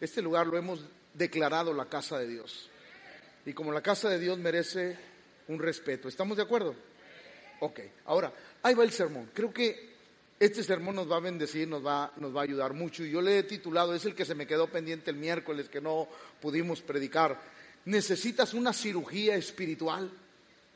[0.00, 2.70] Este lugar lo hemos declarado la casa de Dios.
[3.46, 4.96] Y como la casa de Dios merece
[5.48, 6.08] un respeto.
[6.08, 6.74] ¿Estamos de acuerdo?
[7.60, 8.32] Ok, ahora,
[8.62, 9.30] ahí va el sermón.
[9.32, 9.94] Creo que
[10.40, 13.04] este sermón nos va a bendecir, nos va, nos va a ayudar mucho.
[13.04, 15.80] Y yo le he titulado, es el que se me quedó pendiente el miércoles que
[15.80, 16.08] no
[16.40, 17.40] pudimos predicar.
[17.84, 20.10] Necesitas una cirugía espiritual.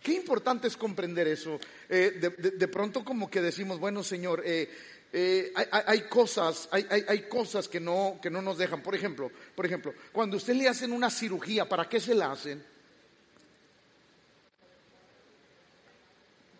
[0.02, 1.58] Qué importante es comprender eso.
[1.88, 4.70] Eh, de, pronto como que decimos, bueno Señor, eh,
[5.12, 8.82] eh, hay, cosas, hay, hay, cosas que no, que no nos dejan.
[8.82, 12.64] Por ejemplo, por ejemplo, cuando usted le hacen una cirugía, ¿para qué se la hacen?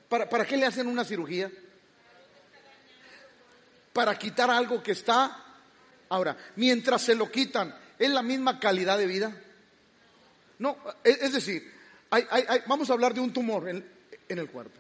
[0.08, 1.50] ¿Para, ¿Para qué le hacen una cirugía?
[3.92, 5.44] Para quitar algo que está.
[6.08, 9.42] Ahora, mientras se lo quitan, ¿es la misma calidad de vida?
[10.58, 11.72] No, es, decir,
[12.66, 13.84] vamos a hablar de un tumor en,
[14.28, 14.78] el cuerpo.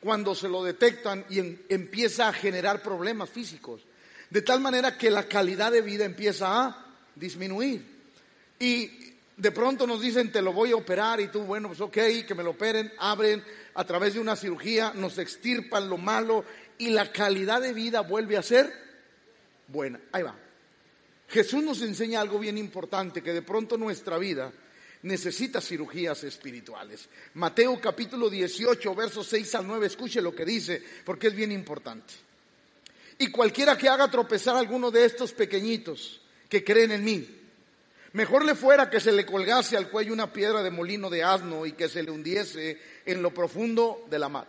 [0.00, 1.38] Cuando se lo detectan y
[1.68, 3.82] empieza a generar problemas físicos,
[4.30, 7.84] de tal manera que la calidad de vida empieza a disminuir.
[8.58, 8.90] Y
[9.36, 12.34] de pronto nos dicen, te lo voy a operar y tú, bueno, pues ok, que
[12.34, 13.42] me lo operen, abren
[13.74, 16.44] a través de una cirugía, nos extirpan lo malo
[16.76, 18.72] y la calidad de vida vuelve a ser
[19.68, 20.00] buena.
[20.12, 20.36] Ahí va.
[21.28, 24.52] Jesús nos enseña algo bien importante, que de pronto nuestra vida
[25.02, 27.08] necesita cirugías espirituales.
[27.34, 32.14] Mateo capítulo 18, versos 6 al 9, escuche lo que dice, porque es bien importante.
[33.18, 37.38] Y cualquiera que haga tropezar a alguno de estos pequeñitos que creen en mí,
[38.12, 41.66] Mejor le fuera que se le colgase al cuello una piedra de molino de asno
[41.66, 44.46] y que se le hundiese en lo profundo de la mar.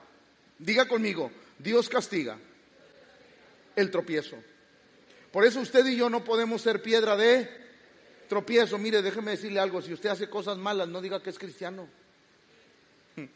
[0.57, 2.37] Diga conmigo, Dios castiga
[3.75, 4.37] el tropiezo.
[5.31, 7.49] Por eso usted y yo no podemos ser piedra de
[8.29, 8.77] tropiezo.
[8.77, 11.89] Mire, déjeme decirle algo, si usted hace cosas malas, no diga que es cristiano.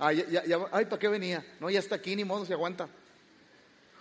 [0.00, 1.46] Ay, ¿para qué venía?
[1.60, 2.88] No, ya está aquí, ni modo, se aguanta.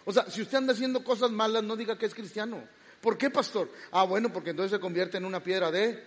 [0.05, 2.63] O sea, si usted anda haciendo cosas malas, no diga que es cristiano.
[3.01, 3.69] ¿Por qué, pastor?
[3.91, 6.03] Ah, bueno, porque entonces se convierte en una piedra de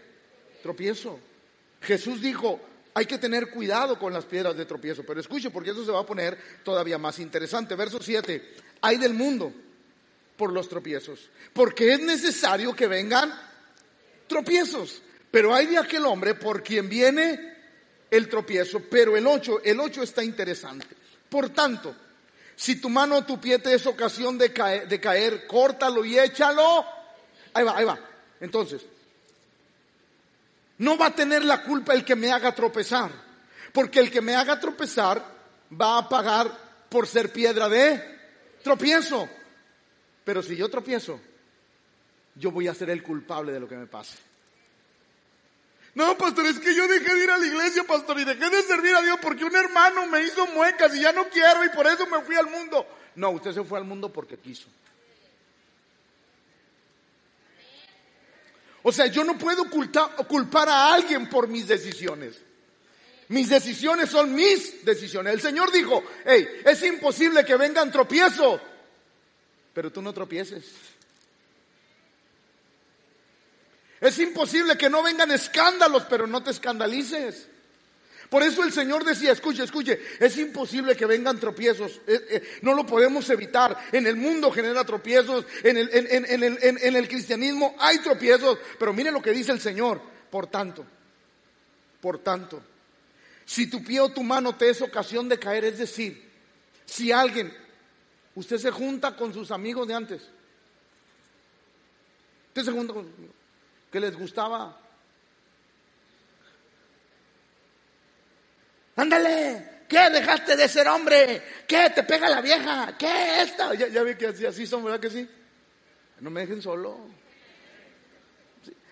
[0.62, 1.20] tropiezo.
[1.80, 2.60] Jesús dijo,
[2.94, 6.00] hay que tener cuidado con las piedras de tropiezo, pero escuche, porque eso se va
[6.00, 7.74] a poner todavía más interesante.
[7.74, 9.52] Verso 7, hay del mundo
[10.36, 13.32] por los tropiezos, porque es necesario que vengan
[14.26, 17.54] tropiezos, pero hay de aquel hombre por quien viene
[18.10, 20.86] el tropiezo, pero el 8, el 8 está interesante.
[21.28, 21.94] Por tanto,
[22.56, 26.18] si tu mano o tu pie te es ocasión de caer, de caer, córtalo y
[26.18, 26.84] échalo.
[27.52, 27.98] Ahí va, ahí va.
[28.40, 28.82] Entonces,
[30.78, 33.10] no va a tener la culpa el que me haga tropezar,
[33.72, 35.24] porque el que me haga tropezar
[35.80, 36.50] va a pagar
[36.88, 38.18] por ser piedra de
[38.62, 39.28] tropiezo.
[40.24, 41.20] Pero si yo tropiezo,
[42.34, 44.18] yo voy a ser el culpable de lo que me pase.
[45.94, 48.62] No, pastor, es que yo dejé de ir a la iglesia, pastor, y dejé de
[48.62, 51.86] servir a Dios porque un hermano me hizo muecas y ya no quiero y por
[51.86, 52.84] eso me fui al mundo.
[53.14, 54.68] No, usted se fue al mundo porque quiso.
[58.82, 62.34] O sea, yo no puedo culpar a alguien por mis decisiones.
[63.28, 65.32] Mis decisiones son mis decisiones.
[65.32, 68.60] El Señor dijo, hey, es imposible que vengan tropiezos,
[69.74, 70.64] pero tú no tropieces.
[74.00, 77.48] Es imposible que no vengan escándalos, pero no te escandalices.
[78.30, 82.74] Por eso el Señor decía, escuche, escuche, es imposible que vengan tropiezos, eh, eh, no
[82.74, 83.76] lo podemos evitar.
[83.92, 89.22] En el mundo genera tropiezos, en el, en el cristianismo hay tropiezos, pero mire lo
[89.22, 90.00] que dice el Señor.
[90.30, 90.84] Por tanto,
[92.00, 92.60] por tanto,
[93.44, 96.28] si tu pie o tu mano te es ocasión de caer, es decir,
[96.86, 97.54] si alguien,
[98.34, 100.22] usted se junta con sus amigos de antes,
[102.48, 103.12] usted se junta con
[103.90, 104.80] que les gustaba.
[108.96, 111.42] Ándale, ¿qué dejaste de ser hombre?
[111.66, 112.96] ¿Qué te pega la vieja?
[112.96, 113.74] ¿Qué esto?
[113.74, 115.28] Ya, ya vi que así son, ¿verdad que sí?
[116.20, 117.06] No me dejen solo.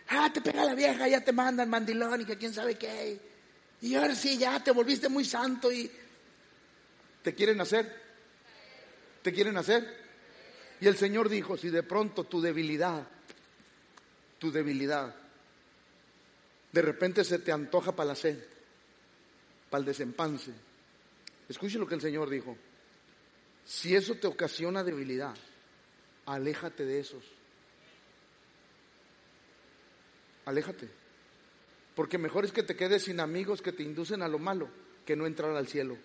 [0.08, 3.18] Ah, te pega la vieja, ya te mandan mandilón y que quién sabe qué.
[3.80, 5.90] Y ahora sí, ya te volviste muy santo y
[7.22, 8.01] te quieren hacer.
[9.22, 10.02] ¿Te quieren hacer?
[10.80, 13.06] Y el Señor dijo, si de pronto tu debilidad
[14.42, 15.14] tu debilidad.
[16.72, 18.36] De repente se te antoja para la sed,
[19.70, 20.50] para el desempance.
[21.48, 22.56] Escuche lo que el Señor dijo.
[23.64, 25.36] Si eso te ocasiona debilidad,
[26.26, 27.22] aléjate de esos.
[30.46, 30.88] Aléjate.
[31.94, 34.68] Porque mejor es que te quedes sin amigos que te inducen a lo malo
[35.06, 35.96] que no entrar al cielo.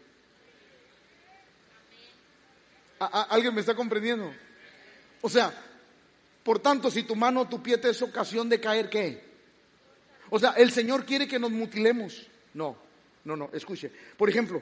[3.00, 4.34] ¿Alguien me está comprendiendo?
[5.22, 5.54] O sea,
[6.44, 9.24] por tanto, si tu mano o tu pie te es ocasión de caer, ¿qué?
[10.30, 12.28] O sea, el Señor quiere que nos mutilemos.
[12.54, 12.78] No,
[13.26, 13.92] no, no, escuche.
[14.18, 14.62] Por ejemplo,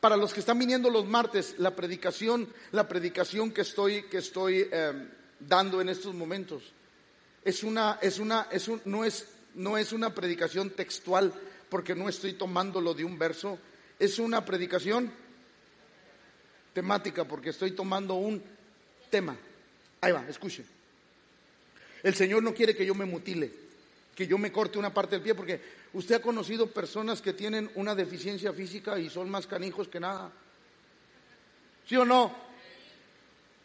[0.00, 4.68] para los que están viniendo los martes, la predicación, la predicación que estoy, que estoy
[4.70, 5.08] em,
[5.40, 6.62] dando en estos momentos.
[7.44, 11.32] Es una, es una, es un, no es, no es una predicación textual,
[11.68, 13.58] porque no estoy tomándolo de un verso,
[13.98, 15.12] es una predicación
[16.76, 18.42] temática, porque estoy tomando un
[19.08, 19.34] tema.
[20.02, 20.62] Ahí va, escuche.
[22.02, 23.50] El Señor no quiere que yo me mutile,
[24.14, 25.58] que yo me corte una parte del pie, porque
[25.94, 30.30] usted ha conocido personas que tienen una deficiencia física y son más canijos que nada.
[31.88, 32.36] ¿Sí o no?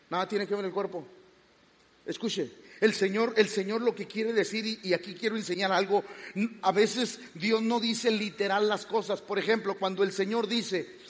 [0.10, 1.06] Nada tiene que ver el cuerpo.
[2.06, 2.50] Escuche,
[2.80, 6.06] el Señor, el Señor lo que quiere decir, y, y, aquí quiero enseñar algo,
[6.62, 9.22] a veces Dios no dice literal las cosas.
[9.22, 11.01] Por ejemplo, cuando el Señor dice,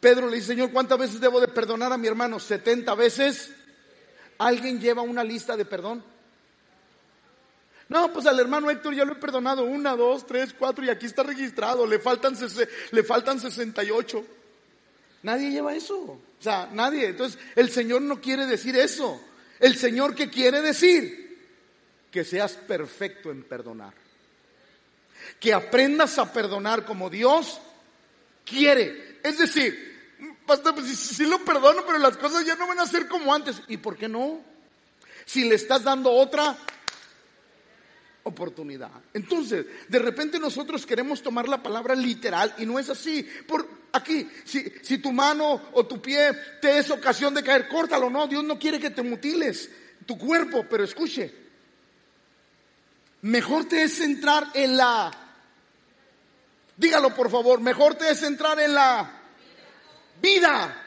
[0.00, 2.38] Pedro le dice, Señor, ¿cuántas veces debo de perdonar a mi hermano?
[2.38, 3.50] 70 veces.
[4.38, 6.04] ¿Alguien lleva una lista de perdón?
[7.88, 11.06] No, pues al hermano Héctor ya lo he perdonado una, dos, tres, cuatro y aquí
[11.06, 12.36] está registrado, le faltan,
[12.90, 14.24] le faltan 68.
[15.22, 15.98] Nadie lleva eso.
[15.98, 17.06] O sea, nadie.
[17.06, 19.20] Entonces, el Señor no quiere decir eso.
[19.58, 21.38] El Señor que quiere decir
[22.10, 23.94] que seas perfecto en perdonar.
[25.40, 27.60] Que aprendas a perdonar como Dios
[28.44, 29.18] quiere.
[29.22, 29.87] Es decir,
[30.48, 33.62] pastor, pues si, lo perdono, pero las cosas ya no van a ser como antes.
[33.68, 34.40] ¿Y por qué no?
[35.24, 36.56] Si le estás dando otra
[38.24, 38.90] oportunidad.
[39.14, 43.22] Entonces, de repente nosotros queremos tomar la palabra literal y no es así.
[43.46, 48.10] Por aquí, si, si tu mano o tu pie te es ocasión de caer, córtalo,
[48.10, 49.70] no, Dios no quiere que te mutiles
[50.06, 51.34] tu cuerpo, pero escuche,
[53.22, 55.10] mejor te es entrar en la,
[56.76, 59.17] dígalo por favor, mejor te es entrar en la
[60.20, 60.84] vida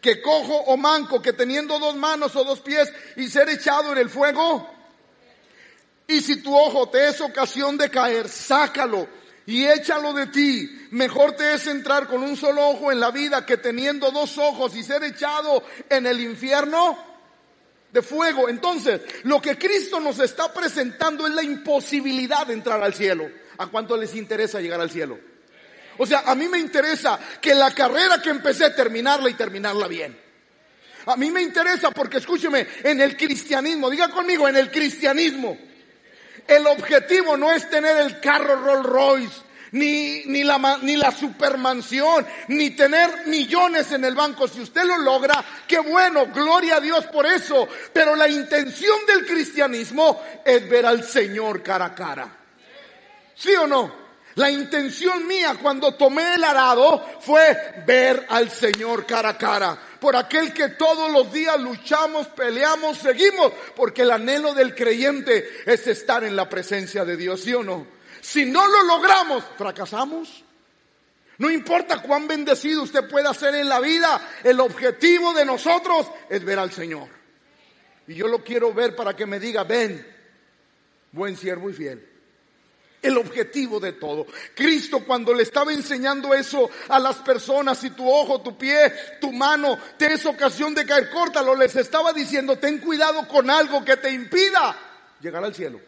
[0.00, 3.98] que cojo o manco, que teniendo dos manos o dos pies y ser echado en
[3.98, 4.78] el fuego
[6.10, 9.06] y si tu ojo te es ocasión de caer, sácalo
[9.44, 10.88] y échalo de ti.
[10.90, 14.74] Mejor te es entrar con un solo ojo en la vida que teniendo dos ojos
[14.74, 16.98] y ser echado en el infierno
[17.92, 18.48] de fuego.
[18.48, 23.30] Entonces, lo que Cristo nos está presentando es la imposibilidad de entrar al cielo.
[23.58, 25.18] ¿A cuánto les interesa llegar al cielo?
[25.98, 30.18] O sea, a mí me interesa que la carrera que empecé terminarla y terminarla bien.
[31.06, 35.56] A mí me interesa porque escúcheme, en el cristianismo, diga conmigo, en el cristianismo,
[36.46, 39.42] el objetivo no es tener el carro Rolls Royce,
[39.72, 44.48] ni, ni, la, ni la supermansión, ni tener millones en el banco.
[44.48, 47.68] Si usted lo logra, qué bueno, gloria a Dios por eso.
[47.92, 52.36] Pero la intención del cristianismo es ver al Señor cara a cara.
[53.34, 54.07] ¿Sí o no?
[54.38, 59.76] La intención mía cuando tomé el arado fue ver al Señor cara a cara.
[59.98, 63.52] Por aquel que todos los días luchamos, peleamos, seguimos.
[63.74, 67.84] Porque el anhelo del creyente es estar en la presencia de Dios, ¿sí o no?
[68.20, 70.44] Si no lo logramos, fracasamos.
[71.38, 76.44] No importa cuán bendecido usted pueda ser en la vida, el objetivo de nosotros es
[76.44, 77.08] ver al Señor.
[78.06, 80.06] Y yo lo quiero ver para que me diga, ven,
[81.10, 82.17] buen siervo y fiel
[83.02, 84.26] el objetivo de todo.
[84.54, 89.32] Cristo cuando le estaba enseñando eso a las personas, si tu ojo, tu pie, tu
[89.32, 93.96] mano te es ocasión de caer, córtalo, les estaba diciendo, ten cuidado con algo que
[93.96, 94.76] te impida
[95.20, 95.80] llegar al cielo.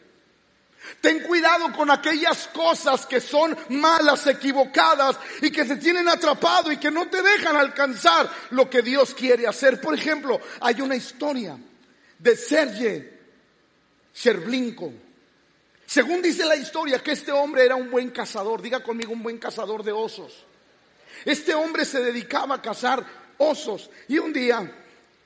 [1.00, 6.78] Ten cuidado con aquellas cosas que son malas, equivocadas y que se tienen atrapado y
[6.78, 9.80] que no te dejan alcanzar lo que Dios quiere hacer.
[9.80, 11.58] Por ejemplo, hay una historia
[12.18, 13.20] de Serge
[14.14, 14.92] Sherblinko
[15.90, 19.38] según dice la historia, que este hombre era un buen cazador, diga conmigo un buen
[19.38, 20.46] cazador de osos.
[21.24, 23.04] Este hombre se dedicaba a cazar
[23.38, 24.72] osos y un día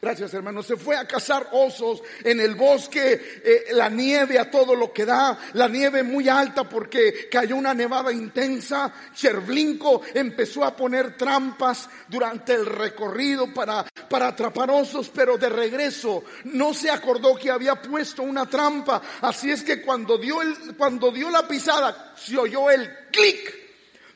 [0.04, 0.62] Gracias, hermano.
[0.62, 5.06] Se fue a cazar osos en el bosque, eh, la nieve a todo lo que
[5.06, 8.92] da, la nieve muy alta porque cayó una nevada intensa.
[9.14, 16.22] Chervlinko empezó a poner trampas durante el recorrido para, para atrapar osos, pero de regreso
[16.52, 19.00] no se acordó que había puesto una trampa.
[19.22, 23.54] Así es que cuando dio, el, cuando dio la pisada, se oyó el clic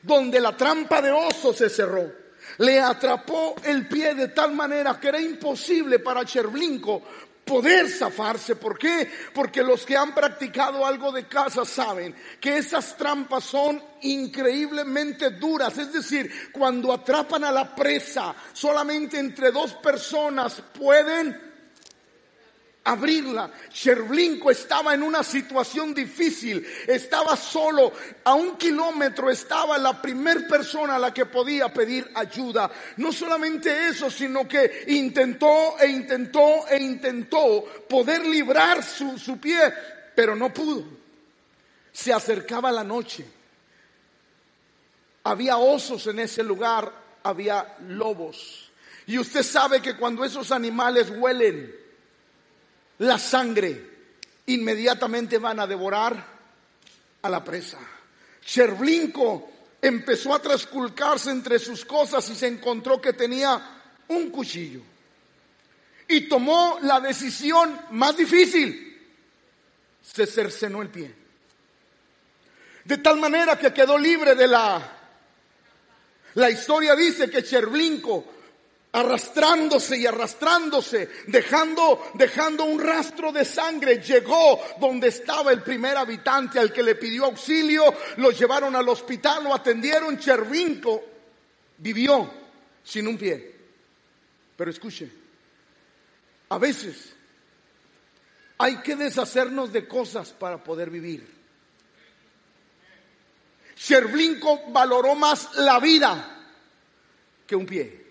[0.03, 2.18] donde la trampa de oso se cerró
[2.59, 7.01] le atrapó el pie de tal manera que era imposible para Cherblinko
[7.45, 8.55] poder zafarse.
[8.55, 9.09] ¿Por qué?
[9.33, 15.77] Porque los que han practicado algo de caza saben que esas trampas son increíblemente duras.
[15.77, 21.48] Es decir, cuando atrapan a la presa, solamente entre dos personas pueden
[22.83, 23.51] abrirla.
[23.71, 27.91] Sherblinko estaba en una situación difícil, estaba solo,
[28.23, 32.69] a un kilómetro estaba la primer persona a la que podía pedir ayuda.
[32.97, 39.73] No solamente eso, sino que intentó e intentó e intentó poder librar su, su pie,
[40.15, 40.83] pero no pudo.
[41.91, 43.25] Se acercaba la noche.
[45.23, 46.91] Había osos en ese lugar,
[47.23, 48.71] había lobos.
[49.05, 51.75] Y usted sabe que cuando esos animales huelen,
[52.99, 53.89] la sangre,
[54.47, 56.25] inmediatamente van a devorar
[57.21, 57.79] a la presa.
[58.45, 59.51] Cherblinko
[59.81, 63.61] empezó a trasculcarse entre sus cosas y se encontró que tenía
[64.07, 64.81] un cuchillo.
[66.07, 68.85] Y tomó la decisión más difícil.
[70.01, 71.13] Se cercenó el pie.
[72.83, 74.95] De tal manera que quedó libre de la...
[76.35, 78.38] La historia dice que Cherblinko
[78.91, 86.59] arrastrándose y arrastrándose, dejando, dejando un rastro de sangre, llegó donde estaba el primer habitante
[86.59, 91.03] al que le pidió auxilio, lo llevaron al hospital, lo atendieron, Chervinco
[91.77, 92.31] vivió
[92.83, 93.55] sin un pie.
[94.57, 95.09] Pero escuche,
[96.49, 97.13] a veces
[98.57, 101.39] hay que deshacernos de cosas para poder vivir.
[103.75, 106.47] Chervinco valoró más la vida
[107.47, 108.08] que un pie.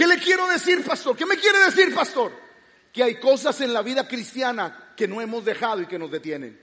[0.00, 1.14] ¿Qué le quiero decir, pastor?
[1.14, 2.32] ¿Qué me quiere decir, pastor?
[2.90, 6.58] Que hay cosas en la vida cristiana que no hemos dejado y que nos detienen.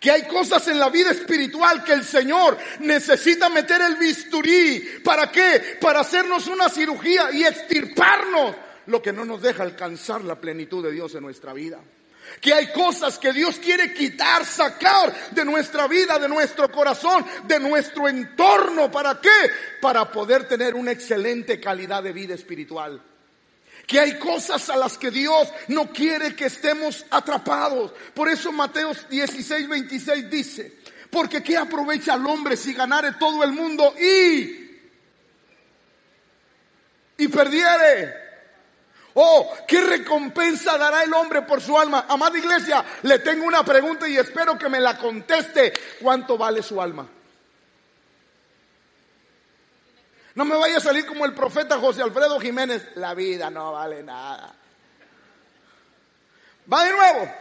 [0.00, 5.02] Que hay cosas en la vida espiritual que el Señor necesita meter el bisturí.
[5.04, 5.76] ¿Para qué?
[5.82, 8.56] Para hacernos una cirugía y extirparnos
[8.86, 11.78] lo que no nos deja alcanzar la plenitud de Dios en nuestra vida
[12.40, 17.60] que hay cosas que Dios quiere quitar, sacar de nuestra vida, de nuestro corazón, de
[17.60, 18.90] nuestro entorno.
[18.90, 19.28] ¿Para qué?
[19.80, 23.02] Para poder tener una excelente calidad de vida espiritual.
[23.86, 27.92] Que hay cosas a las que Dios no quiere que estemos atrapados.
[28.14, 30.78] Por eso Mateo 16, 26 dice,
[31.10, 34.80] porque ¿qué aprovecha al hombre si ganare todo el mundo y,
[37.18, 38.21] y perdiere
[39.14, 42.06] Oh, ¿qué recompensa dará el hombre por su alma?
[42.08, 45.72] Amada iglesia, le tengo una pregunta y espero que me la conteste.
[46.00, 47.06] ¿Cuánto vale su alma?
[50.34, 52.92] No me vaya a salir como el profeta José Alfredo Jiménez.
[52.94, 54.54] La vida no vale nada.
[56.72, 57.34] Va de nuevo.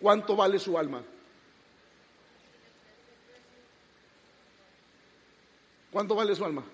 [0.00, 1.02] ¿Cuánto vale su alma?
[5.90, 6.64] ¿Cuánto vale su alma?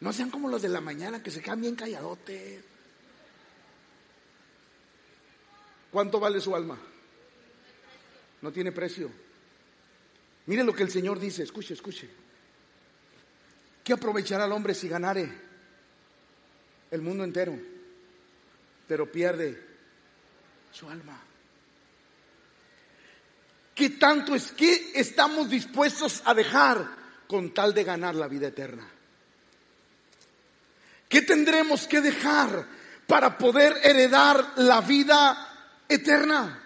[0.00, 2.62] No sean como los de la mañana que se quedan bien calladotes.
[5.90, 6.78] ¿Cuánto vale su alma?
[8.42, 9.10] No tiene precio.
[10.46, 12.08] Mire lo que el Señor dice, escuche, escuche.
[13.82, 15.30] ¿Qué aprovechará el hombre si ganare
[16.90, 17.58] el mundo entero,
[18.86, 19.60] pero pierde
[20.72, 21.18] su alma?
[23.74, 26.88] ¿Qué tanto es que estamos dispuestos a dejar
[27.26, 28.95] con tal de ganar la vida eterna?
[31.08, 32.66] ¿Qué tendremos que dejar
[33.06, 35.48] para poder heredar la vida
[35.88, 36.65] eterna?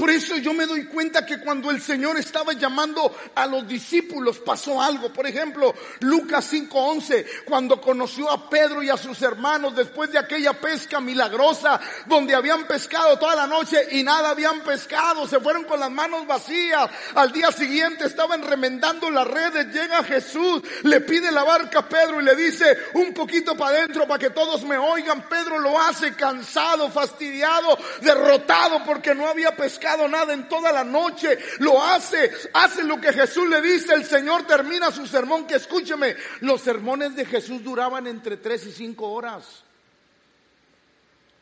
[0.00, 4.38] Por eso yo me doy cuenta que cuando el Señor estaba llamando a los discípulos
[4.38, 5.12] pasó algo.
[5.12, 10.54] Por ejemplo, Lucas 5:11, cuando conoció a Pedro y a sus hermanos después de aquella
[10.54, 15.78] pesca milagrosa donde habían pescado toda la noche y nada habían pescado, se fueron con
[15.78, 16.88] las manos vacías.
[17.14, 22.22] Al día siguiente estaban remendando las redes, llega Jesús, le pide la barca a Pedro
[22.22, 25.28] y le dice un poquito para adentro para que todos me oigan.
[25.28, 31.38] Pedro lo hace cansado, fastidiado, derrotado porque no había pescado nada en toda la noche,
[31.58, 36.16] lo hace, hace lo que Jesús le dice, el Señor termina su sermón, que escúcheme,
[36.40, 39.64] los sermones de Jesús duraban entre 3 y 5 horas.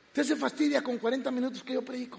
[0.08, 2.18] Usted se fastidia con 40 minutos que yo predico.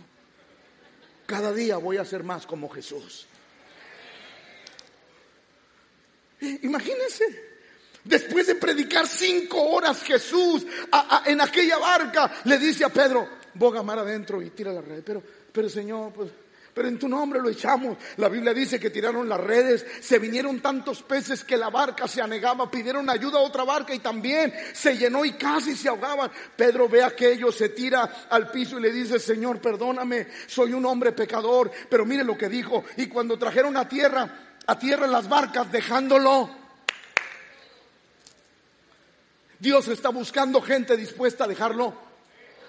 [1.26, 3.28] Cada día voy a ser más como Jesús.
[6.42, 7.50] Eh, imagínense.
[8.04, 10.66] Después de predicar cinco horas Jesús
[11.26, 15.04] en aquella barca, le dice a Pedro, boga mar adentro y tira la red.
[15.04, 15.22] Pero
[15.52, 16.32] pero Señor, pues,
[16.74, 17.98] pero en tu nombre lo echamos.
[18.18, 22.22] La Biblia dice que tiraron las redes, se vinieron tantos peces que la barca se
[22.22, 26.32] anegaba, pidieron ayuda a otra barca y también se llenó y casi se ahogaban.
[26.56, 31.12] Pedro ve aquello, se tira al piso y le dice, Señor, perdóname, soy un hombre
[31.12, 31.72] pecador.
[31.90, 32.86] Pero mire lo que dijo.
[32.98, 36.50] Y cuando trajeron a tierra, a tierra las barcas, dejándolo.
[39.60, 42.09] Dios está buscando gente dispuesta a dejarlo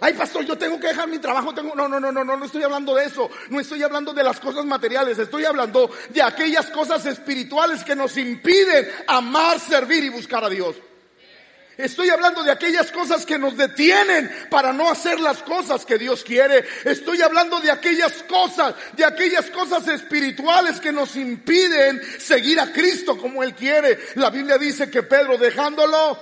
[0.01, 1.75] ay pastor, yo tengo que dejar mi trabajo, tengo...
[1.75, 4.41] No, no, no, no, no, no estoy hablando de eso, no estoy hablando de las
[4.41, 10.45] cosas materiales, estoy hablando de aquellas cosas espirituales que nos impiden amar, servir y buscar
[10.45, 10.77] a Dios.
[11.77, 16.23] Estoy hablando de aquellas cosas que nos detienen para no hacer las cosas que Dios
[16.23, 16.67] quiere.
[16.85, 23.17] Estoy hablando de aquellas cosas, de aquellas cosas espirituales que nos impiden seguir a Cristo
[23.17, 23.99] como Él quiere.
[24.17, 26.19] La Biblia dice que Pedro dejándolo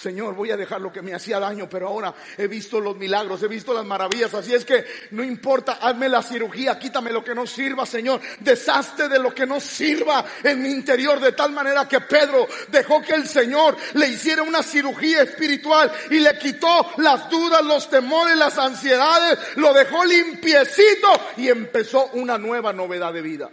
[0.00, 3.42] Señor, voy a dejar lo que me hacía daño, pero ahora he visto los milagros,
[3.42, 7.34] he visto las maravillas, así es que no importa, hazme la cirugía, quítame lo que
[7.34, 11.88] no sirva, Señor, deshazte de lo que no sirva en mi interior, de tal manera
[11.88, 17.28] que Pedro dejó que el Señor le hiciera una cirugía espiritual y le quitó las
[17.28, 23.50] dudas, los temores, las ansiedades, lo dejó limpiecito y empezó una nueva novedad de vida.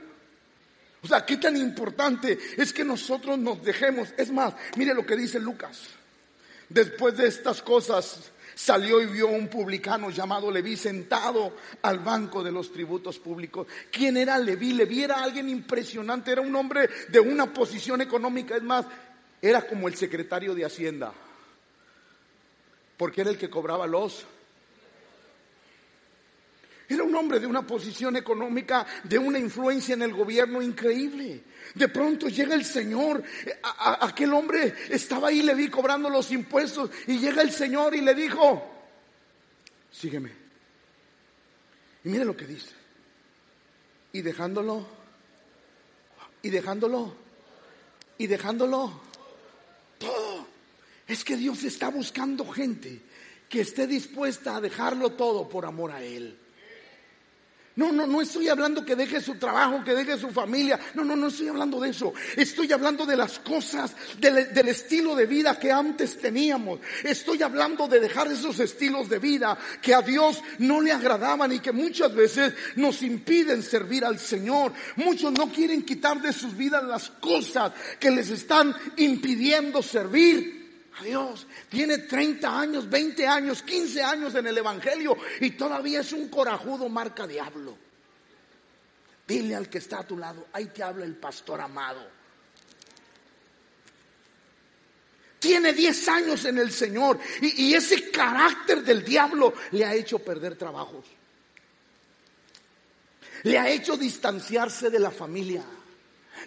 [1.02, 4.10] O sea, qué tan importante es que nosotros nos dejemos.
[4.16, 5.95] Es más, mire lo que dice Lucas.
[6.70, 12.42] Después de estas cosas, salió y vio a un publicano llamado Leví sentado al banco
[12.42, 13.68] de los tributos públicos.
[13.92, 14.74] ¿Quién era Leví?
[14.74, 18.86] Leví era alguien impresionante, era un hombre de una posición económica, es más,
[19.42, 21.14] era como el secretario de Hacienda,
[22.98, 24.26] porque era el que cobraba los
[26.88, 31.44] era un hombre de una posición económica, de una influencia en el gobierno increíble.
[31.74, 33.24] De pronto llega el Señor,
[34.02, 38.14] aquel hombre estaba ahí, le vi cobrando los impuestos, y llega el Señor y le
[38.14, 38.72] dijo,
[39.92, 40.32] sígueme.
[42.04, 42.70] Y mire lo que dice.
[44.14, 44.88] Y dejándolo,
[46.44, 47.16] y dejándolo,
[48.20, 49.02] y dejándolo
[49.98, 50.48] todo.
[51.08, 53.02] Es que Dios está buscando gente
[53.50, 56.38] que esté dispuesta a dejarlo todo por amor a Él.
[57.78, 60.80] No, no, no estoy hablando que deje su trabajo, que deje su familia.
[60.94, 62.14] No, no, no estoy hablando de eso.
[62.38, 64.38] Estoy hablando de las cosas, del,
[64.70, 66.80] estilo de vida que antes teníamos.
[67.04, 71.60] Estoy hablando de dejar esos estilos de vida que a Dios no le agradaban y
[71.60, 74.72] que muchas veces nos impiden servir al Señor.
[74.96, 80.65] Muchos no quieren quitar de sus vidas las cosas que les están impidiendo servir.
[80.98, 81.46] A Dios.
[81.70, 86.88] Tiene 30 años, 20 años, 15 años en el Evangelio y todavía es un corajudo
[86.88, 87.78] marca diablo.
[89.28, 92.16] Dile al que está a tu lado, ahí te habla el pastor amado.
[95.40, 100.20] Tiene 10 años en el Señor y, y ese carácter del diablo le ha hecho
[100.20, 101.06] perder trabajos.
[103.44, 105.64] Le ha hecho distanciarse de la familia.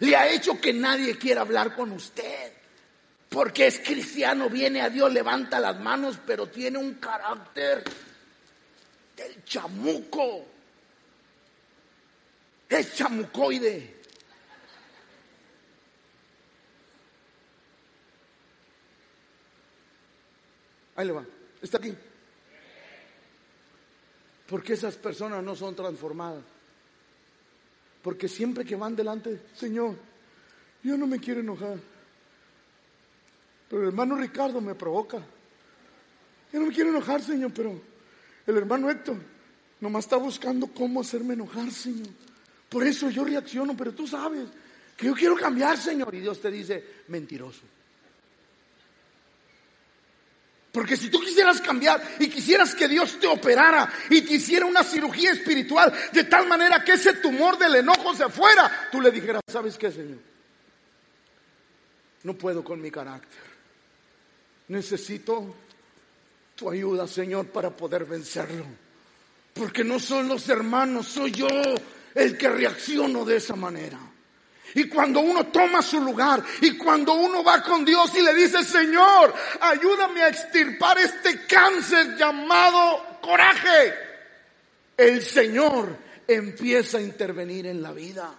[0.01, 2.58] Le ha hecho que nadie quiera hablar con usted.
[3.29, 7.85] Porque es cristiano, viene a Dios, levanta las manos, pero tiene un carácter
[9.17, 10.47] del chamuco.
[12.69, 13.97] Es chamucoide.
[20.97, 21.25] Ahí le va.
[21.63, 21.95] Está aquí.
[24.49, 26.43] Porque esas personas no son transformadas.
[28.03, 29.97] Porque siempre que van delante, Señor,
[30.83, 31.79] yo no me quiero enojar.
[33.69, 35.19] Pero el hermano Ricardo me provoca.
[36.53, 37.81] Yo no me quiero enojar, Señor, pero
[38.47, 39.17] el hermano Héctor
[39.81, 42.09] nomás está buscando cómo hacerme enojar, Señor.
[42.69, 44.49] Por eso yo reacciono, pero tú sabes
[44.97, 46.15] que yo quiero cambiar, Señor.
[46.15, 47.61] Y Dios te dice, mentiroso.
[50.73, 54.85] Porque si tú quisieras cambiar y quisieras que Dios te operara y te hiciera una
[54.85, 59.43] cirugía espiritual de tal manera que ese tumor del enojo se fuera, tú le dijeras,
[59.51, 60.19] ¿sabes qué, Señor?
[62.23, 63.48] No puedo con mi carácter.
[64.69, 65.55] Necesito
[66.55, 68.65] tu ayuda, Señor, para poder vencerlo.
[69.55, 71.49] Porque no son los hermanos, soy yo
[72.15, 73.99] el que reacciono de esa manera.
[74.75, 78.63] Y cuando uno toma su lugar y cuando uno va con Dios y le dice,
[78.63, 83.95] Señor, ayúdame a extirpar este cáncer llamado coraje,
[84.97, 88.35] el Señor empieza a intervenir en la vida.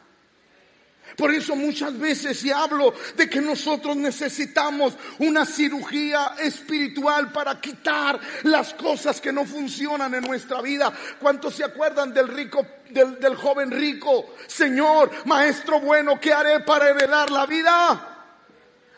[1.15, 8.19] Por eso muchas veces si hablo de que nosotros necesitamos una cirugía espiritual para quitar
[8.43, 10.93] las cosas que no funcionan en nuestra vida.
[11.19, 14.35] ¿Cuántos se acuerdan del rico, del, del joven rico?
[14.47, 18.09] Señor, maestro bueno, ¿qué haré para heredar la vida?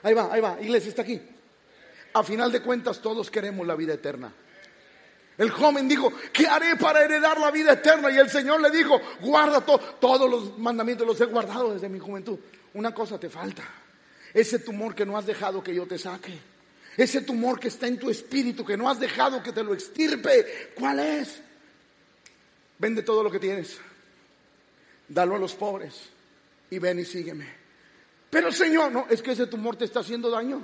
[0.04, 1.21] Ahí va, ahí va, iglesia está aquí.
[2.13, 4.32] A final de cuentas todos queremos la vida eterna.
[5.41, 8.12] El joven dijo, ¿qué haré para heredar la vida eterna?
[8.12, 11.97] Y el Señor le dijo, guarda todo, todos los mandamientos los he guardado desde mi
[11.97, 12.38] juventud.
[12.75, 13.63] Una cosa te falta,
[14.36, 16.38] ese tumor que no has dejado que yo te saque.
[16.95, 20.73] Ese tumor que está en tu espíritu, que no has dejado que te lo extirpe.
[20.75, 21.41] ¿Cuál es?
[22.77, 23.80] Vende todo lo que tienes.
[25.08, 26.04] Dalo a los pobres.
[26.69, 27.47] Y ven y sígueme.
[28.30, 30.62] Pero Señor, no, es que ese tumor te está haciendo daño.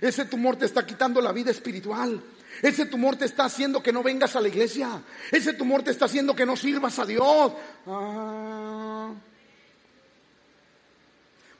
[0.00, 2.20] Ese tumor te está quitando la vida espiritual.
[2.62, 5.02] Ese tumor te está haciendo que no vengas a la iglesia.
[5.30, 7.52] Ese tumor te está haciendo que no sirvas a Dios.
[7.86, 9.12] Ah.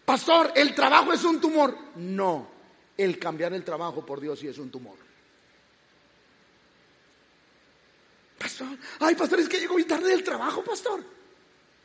[0.04, 1.76] Pastor, ¿el trabajo es un tumor?
[1.96, 2.48] No,
[2.96, 4.96] el cambiar el trabajo por Dios sí es un tumor.
[8.38, 8.68] Pastor,
[9.00, 11.02] ay, pastor, es que llego muy tarde del trabajo, pastor.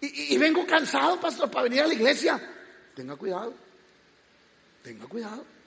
[0.01, 2.39] Y, y vengo cansado, pastor, para venir a la iglesia.
[2.93, 3.53] Tenga cuidado,
[4.83, 5.58] tenga cuidado.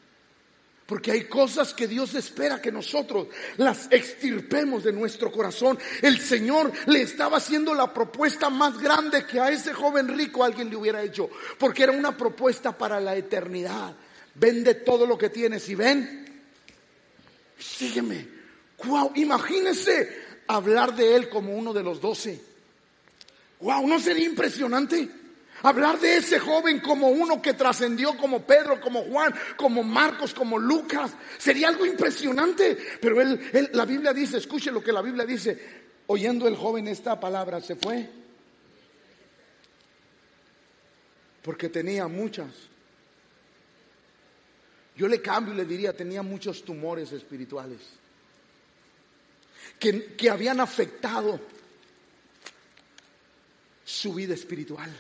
[0.93, 5.79] Porque hay cosas que Dios espera que nosotros las extirpemos de nuestro corazón.
[6.03, 10.69] El Señor le estaba haciendo la propuesta más grande que a ese joven rico alguien
[10.69, 11.31] le hubiera hecho.
[11.59, 13.97] Porque era una propuesta para la eternidad.
[14.35, 16.43] Vende todo lo que tienes y ven.
[17.59, 18.29] Sígueme.
[18.85, 22.39] Wow, imagínese hablar de él como uno de los doce.
[23.61, 25.09] Wow, ¿no sería impresionante?
[25.63, 30.59] Hablar de ese joven como uno que trascendió como Pedro, como Juan, como Marcos, como
[30.59, 31.13] Lucas.
[31.39, 32.77] Sería algo impresionante.
[33.01, 35.83] Pero él, la Biblia dice, escuche lo que la Biblia dice.
[36.09, 38.11] Oyendo el joven esta palabra, se fue.
[41.43, 42.51] Porque tenía muchas.
[44.97, 47.79] Yo le cambio y le diría, tenía muchos tumores espirituales.
[49.79, 51.41] Que, que habían afectado
[53.85, 54.93] su vida espiritual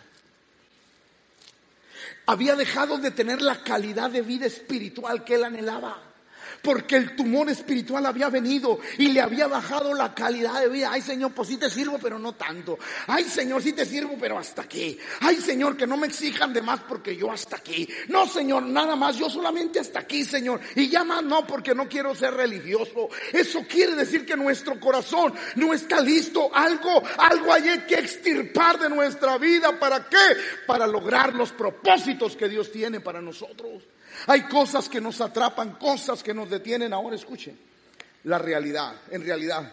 [2.27, 6.12] había dejado de tener la calidad de vida espiritual que él anhelaba
[6.61, 10.91] porque el tumor espiritual había venido y le había bajado la calidad de vida.
[10.93, 12.79] Ay Señor, pues sí te sirvo, pero no tanto.
[13.07, 14.99] Ay Señor, sí te sirvo, pero hasta aquí.
[15.21, 17.89] Ay Señor, que no me exijan de más porque yo hasta aquí.
[18.09, 20.61] No Señor, nada más, yo solamente hasta aquí Señor.
[20.75, 23.09] Y ya más no, porque no quiero ser religioso.
[23.33, 26.51] Eso quiere decir que nuestro corazón no está listo.
[26.55, 29.79] Algo, algo hay que extirpar de nuestra vida.
[29.79, 30.17] ¿Para qué?
[30.67, 33.83] Para lograr los propósitos que Dios tiene para nosotros.
[34.27, 36.93] Hay cosas que nos atrapan, cosas que nos detienen.
[36.93, 37.59] Ahora escuchen,
[38.25, 39.73] la realidad, en realidad,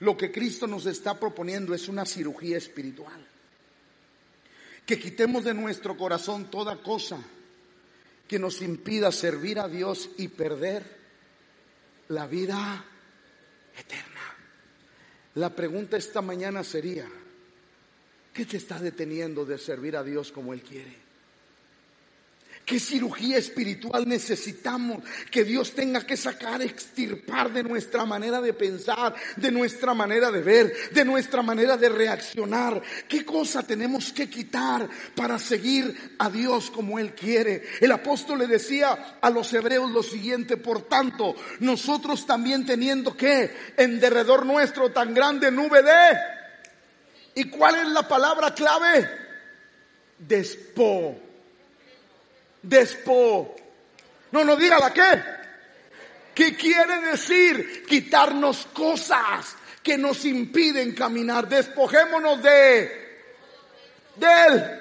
[0.00, 3.26] lo que Cristo nos está proponiendo es una cirugía espiritual.
[4.84, 7.18] Que quitemos de nuestro corazón toda cosa
[8.26, 10.84] que nos impida servir a Dios y perder
[12.08, 12.84] la vida
[13.78, 14.20] eterna.
[15.34, 17.08] La pregunta esta mañana sería,
[18.32, 21.01] ¿qué te está deteniendo de servir a Dios como Él quiere?
[22.64, 29.16] ¿Qué cirugía espiritual necesitamos que Dios tenga que sacar, extirpar de nuestra manera de pensar,
[29.36, 32.80] de nuestra manera de ver, de nuestra manera de reaccionar?
[33.08, 37.64] ¿Qué cosa tenemos que quitar para seguir a Dios como Él quiere?
[37.80, 43.50] El apóstol le decía a los hebreos lo siguiente, por tanto, nosotros también teniendo que
[43.76, 46.16] en derredor nuestro tan grande nube de...
[47.34, 49.08] ¿Y cuál es la palabra clave?
[50.18, 51.31] Despo
[52.62, 53.56] Despo.
[54.30, 55.22] No, no diga la qué.
[56.34, 57.84] ¿Qué quiere decir?
[57.86, 61.48] Quitarnos cosas que nos impiden caminar.
[61.48, 63.24] Despojémonos de,
[64.16, 64.80] de él.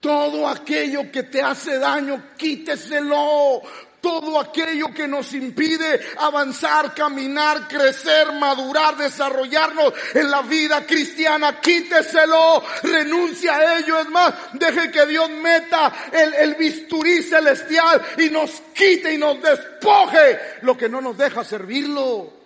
[0.00, 3.62] Todo aquello que te hace daño, quíteselo
[4.00, 12.62] todo aquello que nos impide avanzar, caminar, crecer, madurar, desarrollarnos en la vida cristiana, quíteselo,
[12.82, 13.98] renuncia a ello.
[14.00, 19.40] Es más, deje que Dios meta el, el bisturí celestial y nos quite y nos
[19.40, 22.39] despoje lo que no nos deja servirlo.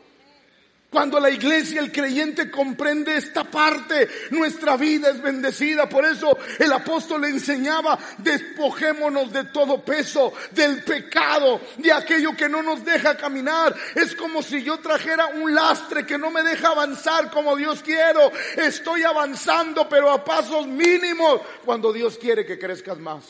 [0.94, 5.88] Cuando la iglesia, el creyente comprende esta parte, nuestra vida es bendecida.
[5.88, 12.48] Por eso el apóstol le enseñaba, despojémonos de todo peso, del pecado, de aquello que
[12.48, 13.74] no nos deja caminar.
[13.96, 18.30] Es como si yo trajera un lastre que no me deja avanzar como Dios quiero.
[18.56, 23.24] Estoy avanzando, pero a pasos mínimos, cuando Dios quiere que crezcas más.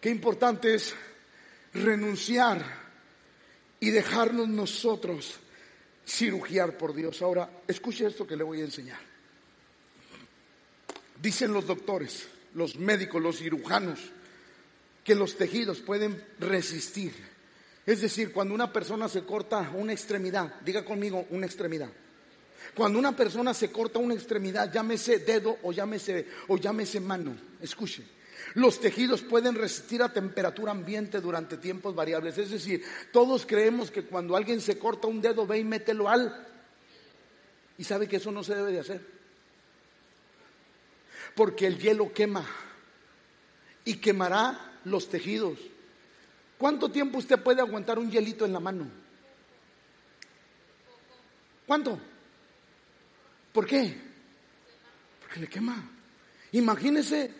[0.00, 0.92] Qué importante es
[1.72, 2.64] renunciar
[3.78, 5.38] y dejarnos nosotros
[6.08, 7.20] cirugiar por Dios.
[7.22, 8.98] Ahora, escuche esto que le voy a enseñar.
[11.20, 13.98] Dicen los doctores, los médicos, los cirujanos,
[15.04, 17.12] que los tejidos pueden resistir.
[17.84, 21.90] Es decir, cuando una persona se corta una extremidad, diga conmigo una extremidad.
[22.74, 28.17] Cuando una persona se corta una extremidad, llámese dedo o llámese, o llámese mano, escuche
[28.54, 32.38] los tejidos pueden resistir a temperatura ambiente durante tiempos variables.
[32.38, 36.46] Es decir, todos creemos que cuando alguien se corta un dedo, ve y mételo al...
[37.76, 39.00] Y sabe que eso no se debe de hacer.
[41.34, 42.44] Porque el hielo quema
[43.84, 45.58] y quemará los tejidos.
[46.58, 48.88] ¿Cuánto tiempo usted puede aguantar un hielito en la mano?
[51.66, 52.00] ¿Cuánto?
[53.52, 53.94] ¿Por qué?
[55.20, 55.88] Porque le quema.
[56.52, 57.30] Imagínese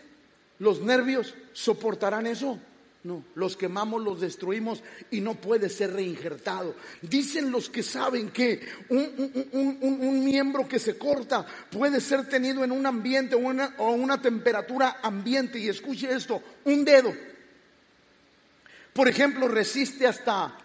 [0.59, 2.59] ¿Los nervios soportarán eso?
[3.01, 6.75] No, los quemamos, los destruimos y no puede ser reinjertado.
[7.01, 12.85] Dicen los que saben que un, miembro que se corta puede ser tenido en un
[12.85, 15.57] ambiente o una, o una temperatura ambiente.
[15.59, 17.13] Y escuche esto, un dedo,
[18.91, 20.57] por ejemplo, resiste hasta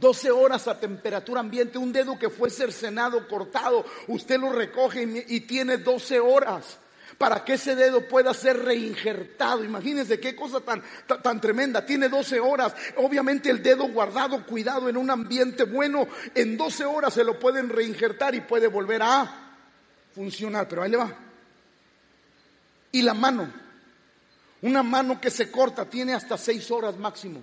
[0.00, 1.78] 12 horas a temperatura ambiente.
[1.78, 6.80] Un dedo que fue cercenado, cortado, usted lo recoge y tiene 12 horas
[7.20, 9.62] para que ese dedo pueda ser reinjertado.
[9.62, 10.82] Imagínense qué cosa tan,
[11.22, 11.84] tan, tremenda.
[11.84, 12.74] Tiene 12 horas.
[12.96, 17.68] Obviamente el dedo guardado, cuidado en un ambiente bueno, en 12 horas se lo pueden
[17.68, 19.52] reinjertar y puede volver a
[20.14, 20.66] funcionar.
[20.66, 21.14] Pero ahí le va.
[22.92, 23.52] Y la mano.
[24.62, 27.42] Una mano que se corta tiene hasta 6 horas máximo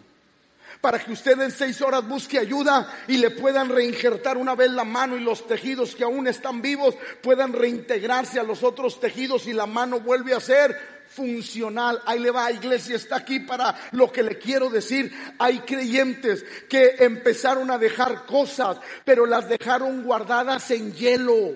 [0.81, 4.83] para que usted en seis horas busque ayuda y le puedan reinjertar una vez la
[4.83, 9.53] mano y los tejidos que aún están vivos puedan reintegrarse a los otros tejidos y
[9.53, 12.01] la mano vuelve a ser funcional.
[12.05, 15.11] Ahí le va, iglesia, está aquí para lo que le quiero decir.
[15.39, 21.53] Hay creyentes que empezaron a dejar cosas, pero las dejaron guardadas en hielo.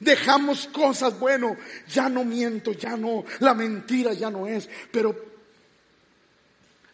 [0.00, 1.56] Dejamos cosas, bueno,
[1.88, 5.33] ya no miento, ya no, la mentira ya no es, pero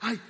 [0.00, 0.20] Ay,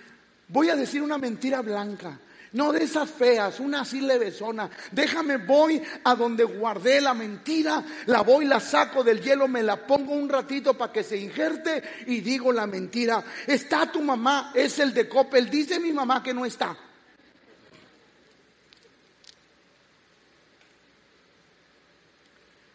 [0.48, 2.18] voy a decir una mentira blanca.
[2.52, 4.68] No de esas feas, una así levesona.
[4.90, 9.86] Déjame, voy a donde guardé la mentira, la voy, la saco del hielo, me la
[9.86, 13.24] pongo un ratito para que se injerte y digo la mentira.
[13.46, 16.76] Está tu mamá, es el de Coppel, dice mi mamá que no está.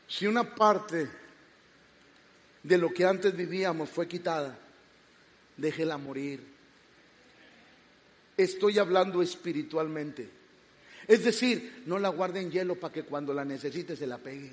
[0.07, 1.09] Si una parte
[2.63, 4.57] de lo que antes vivíamos fue quitada,
[5.57, 6.54] déjela morir.
[8.37, 10.29] Estoy hablando espiritualmente.
[11.07, 14.51] Es decir, no la guarde en hielo para que cuando la necesite se la pegue.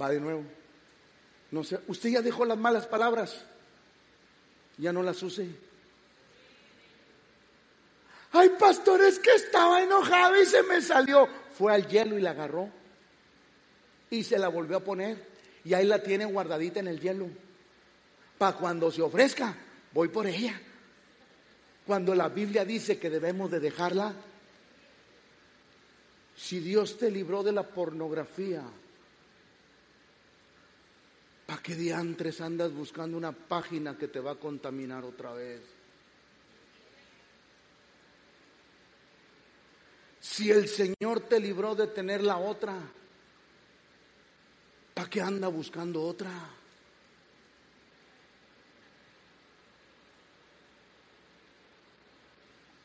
[0.00, 0.44] Va de nuevo.
[1.50, 3.44] No sé, usted ya dejó las malas palabras.
[4.78, 5.48] Ya no las use.
[8.32, 11.28] Ay, pastor, es que estaba enojado y se me salió.
[11.56, 12.68] Fue al hielo y la agarró.
[14.10, 15.24] Y se la volvió a poner.
[15.64, 17.28] Y ahí la tiene guardadita en el hielo.
[18.36, 19.56] Para cuando se ofrezca,
[19.92, 20.60] voy por ella.
[21.86, 24.12] Cuando la Biblia dice que debemos de dejarla,
[26.36, 28.64] si Dios te libró de la pornografía,
[31.46, 35.62] ¿para qué diantres andas buscando una página que te va a contaminar otra vez?
[40.20, 42.76] Si el Señor te libró de tener la otra,
[44.92, 46.55] ¿para qué anda buscando otra?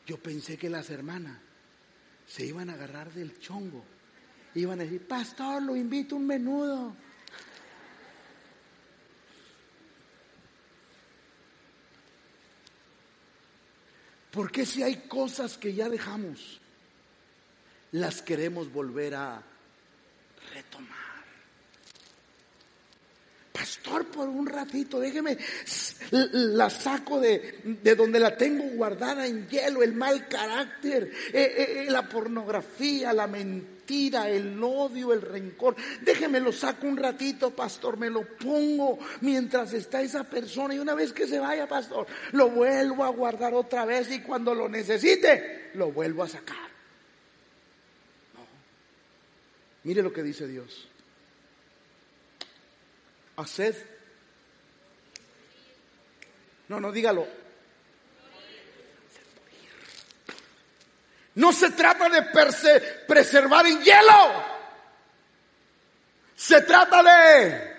[0.06, 1.38] Yo pensé que las hermanas
[2.26, 3.84] se iban a agarrar del chongo.
[4.54, 6.94] Iban a decir, pastor, lo invito un menudo.
[14.30, 16.58] Porque si hay cosas que ya dejamos,
[17.92, 19.42] las queremos volver a
[20.54, 21.11] retomar?
[23.62, 25.38] Pastor, por un ratito, déjeme,
[26.10, 31.84] la saco de, de donde la tengo guardada en hielo, el mal carácter, eh, eh,
[31.86, 35.76] eh, la pornografía, la mentira, el odio, el rencor.
[36.00, 40.96] Déjeme lo saco un ratito, pastor, me lo pongo mientras está esa persona y una
[40.96, 45.70] vez que se vaya, pastor, lo vuelvo a guardar otra vez y cuando lo necesite,
[45.74, 46.72] lo vuelvo a sacar.
[49.84, 50.88] Mire lo que dice Dios.
[56.68, 57.26] No, no, dígalo.
[61.34, 62.22] No se trata de
[63.06, 64.44] preservar en hielo.
[66.36, 67.72] Se trata de...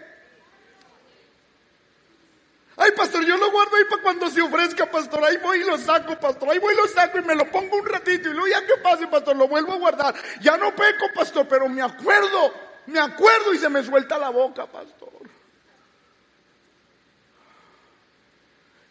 [2.76, 5.24] Ay, pastor, yo lo guardo ahí para cuando se ofrezca, pastor.
[5.24, 6.50] Ahí voy y lo saco, pastor.
[6.50, 8.30] Ahí voy y lo saco y me lo pongo un ratito.
[8.30, 10.16] Y luego ya que pase, pastor, lo vuelvo a guardar.
[10.42, 12.54] Ya no peco, pastor, pero me acuerdo,
[12.88, 15.13] me acuerdo y se me suelta la boca, pastor.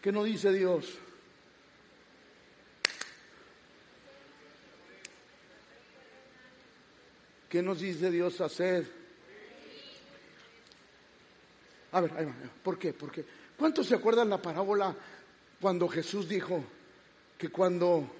[0.02, 0.98] ¿Qué no dice Dios?
[7.48, 8.90] ¿Qué nos dice Dios hacer?
[11.92, 12.34] A ver, ahí va.
[12.64, 12.92] ¿Por qué?
[12.92, 13.24] ¿Por qué?
[13.56, 14.92] ¿Cuántos se acuerdan la parábola
[15.60, 16.64] cuando Jesús dijo
[17.38, 18.10] que cuando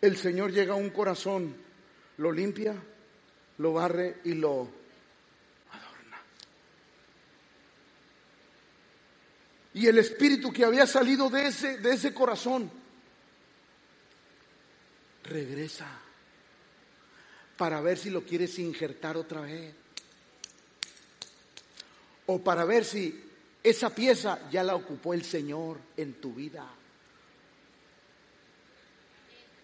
[0.00, 1.54] el Señor llega a un corazón,
[2.16, 2.74] lo limpia,
[3.58, 4.68] lo barre y lo
[9.74, 12.70] y el espíritu que había salido de ese, de ese corazón
[15.24, 15.88] regresa
[17.56, 19.74] para ver si lo quieres injertar otra vez.
[22.26, 23.22] O para ver si
[23.62, 26.66] esa pieza ya la ocupó el Señor en tu vida.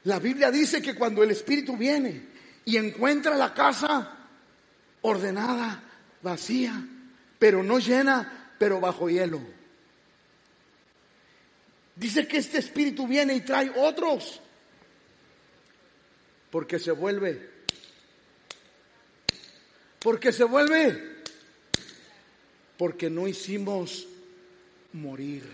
[0.04, 2.28] La Biblia dice que cuando el Espíritu viene
[2.64, 4.16] y encuentra la casa
[5.02, 5.82] ordenada,
[6.20, 6.84] vacía,
[7.38, 9.59] pero no llena, pero bajo hielo.
[12.00, 14.40] Dice que este espíritu viene y trae otros.
[16.50, 17.48] Porque se vuelve
[19.98, 21.18] Porque se vuelve.
[22.78, 24.08] Porque no hicimos
[24.94, 25.44] morir.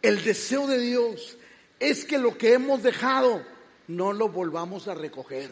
[0.00, 1.36] El deseo de Dios
[1.78, 3.44] es que lo que hemos dejado
[3.86, 5.50] no lo volvamos a recoger.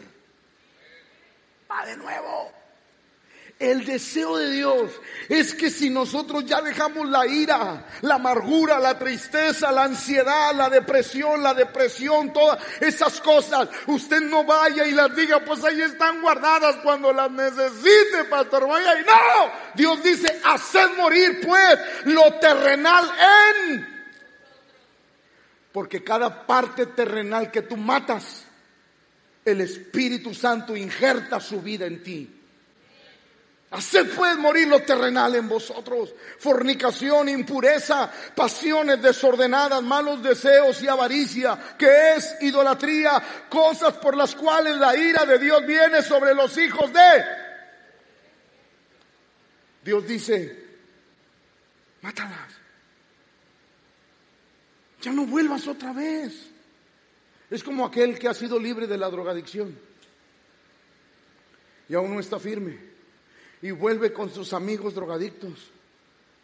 [1.70, 2.63] Va de nuevo.
[3.58, 4.90] El deseo de Dios
[5.28, 10.68] es que si nosotros ya dejamos la ira, la amargura, la tristeza, la ansiedad, la
[10.68, 16.20] depresión, la depresión, todas esas cosas, usted no vaya y las diga, pues ahí están
[16.20, 18.66] guardadas cuando las necesite, pastor.
[18.66, 19.52] Vaya y no.
[19.76, 23.08] Dios dice, haced morir pues lo terrenal
[23.68, 23.94] en.
[25.70, 28.44] Porque cada parte terrenal que tú matas,
[29.44, 32.40] el Espíritu Santo injerta su vida en ti.
[33.74, 36.14] Haced pues morir lo terrenal en vosotros.
[36.38, 44.76] Fornicación, impureza, pasiones desordenadas, malos deseos y avaricia, que es idolatría, cosas por las cuales
[44.76, 47.24] la ira de Dios viene sobre los hijos de...
[49.82, 50.66] Dios dice,
[52.00, 52.52] mátalas.
[55.02, 56.32] Ya no vuelvas otra vez.
[57.50, 59.76] Es como aquel que ha sido libre de la drogadicción
[61.88, 62.93] y aún no está firme
[63.64, 65.70] y vuelve con sus amigos drogadictos,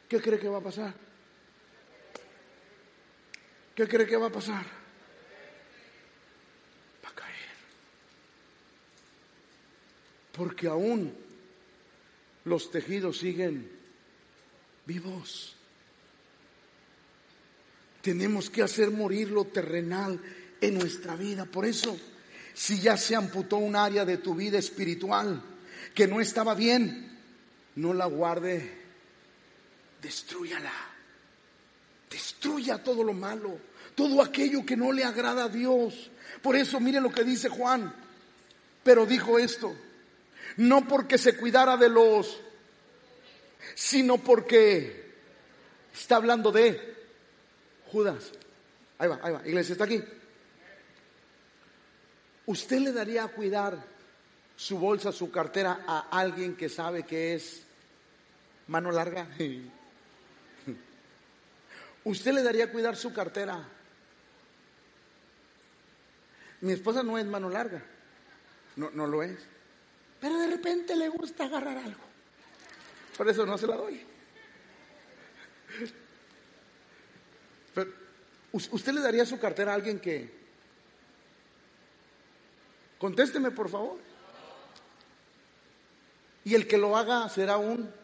[0.08, 0.94] ¿qué cree que va a pasar?
[3.74, 4.64] ¿Qué cree que va a pasar?
[7.04, 7.50] Va a caer.
[10.32, 11.14] Porque aún
[12.46, 13.70] los tejidos siguen
[14.86, 15.56] vivos.
[18.00, 20.18] Tenemos que hacer morir lo terrenal
[20.58, 21.44] en nuestra vida.
[21.44, 21.98] Por eso,
[22.54, 25.42] si ya se amputó un área de tu vida espiritual
[25.94, 27.09] que no estaba bien,
[27.80, 28.70] no la guarde,
[30.02, 30.72] destruyala.
[32.10, 33.58] Destruya todo lo malo,
[33.94, 36.10] todo aquello que no le agrada a Dios.
[36.42, 37.94] Por eso mire lo que dice Juan.
[38.82, 39.74] Pero dijo esto,
[40.58, 42.40] no porque se cuidara de los,
[43.74, 45.14] sino porque
[45.94, 46.96] está hablando de
[47.90, 48.32] Judas.
[48.98, 50.02] Ahí va, ahí va, iglesia está aquí.
[52.44, 53.82] ¿Usted le daría a cuidar
[54.56, 57.69] su bolsa, su cartera a alguien que sabe que es
[58.70, 59.26] mano larga?
[62.04, 63.68] ¿Usted le daría a cuidar su cartera?
[66.62, 67.82] Mi esposa no es mano larga,
[68.76, 69.38] no, no lo es,
[70.20, 72.00] pero de repente le gusta agarrar algo.
[73.16, 74.06] Por eso no se la doy.
[77.74, 77.90] Pero,
[78.52, 80.38] ¿Usted le daría su cartera a alguien que...
[82.98, 83.98] Contésteme, por favor.
[86.44, 87.99] Y el que lo haga será un...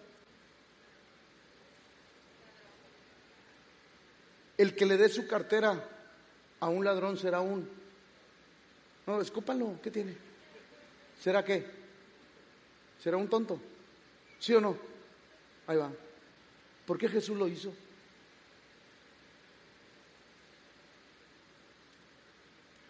[4.57, 5.89] El que le dé su cartera
[6.61, 7.69] a un ladrón será un...
[9.07, 10.17] No, escúpalo, ¿qué tiene?
[11.21, 11.67] ¿Será qué?
[13.03, 13.61] ¿Será un tonto?
[14.39, 14.77] ¿Sí o no?
[15.67, 15.91] Ahí va.
[16.87, 17.73] ¿Por qué Jesús lo hizo?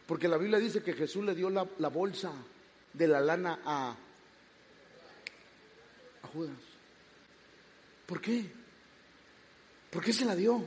[0.06, 2.32] Porque la Biblia dice que Jesús le dio la, la bolsa
[2.92, 3.96] de la lana a,
[6.32, 6.56] Judas.
[8.04, 8.50] ¿Por qué?
[9.90, 10.62] ¿Por qué se la dio?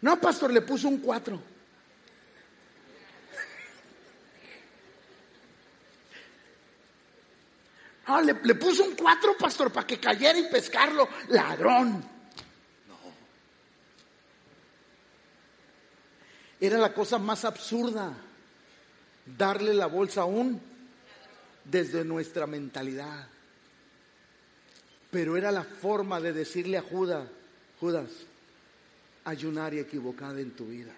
[0.00, 1.40] No, pastor, le puso un cuatro.
[8.06, 11.08] Ah, le, le, puso un cuatro, pastor, para que cayera y pescarlo.
[11.28, 11.94] Ladrón.
[12.86, 12.96] No.
[16.60, 18.14] Era la cosa más absurda
[19.36, 20.60] darle la bolsa a un
[21.64, 23.26] desde nuestra mentalidad.
[25.10, 27.28] Pero era la forma de decirle a Judas,
[27.80, 28.10] Judas,
[29.26, 30.92] hay un área equivocada en tu vida.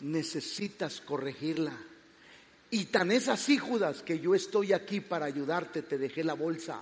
[0.00, 1.72] Necesitas corregirla.
[2.70, 6.80] Y tan es así, Judas, que yo estoy aquí para ayudarte, te dejé la bolsa.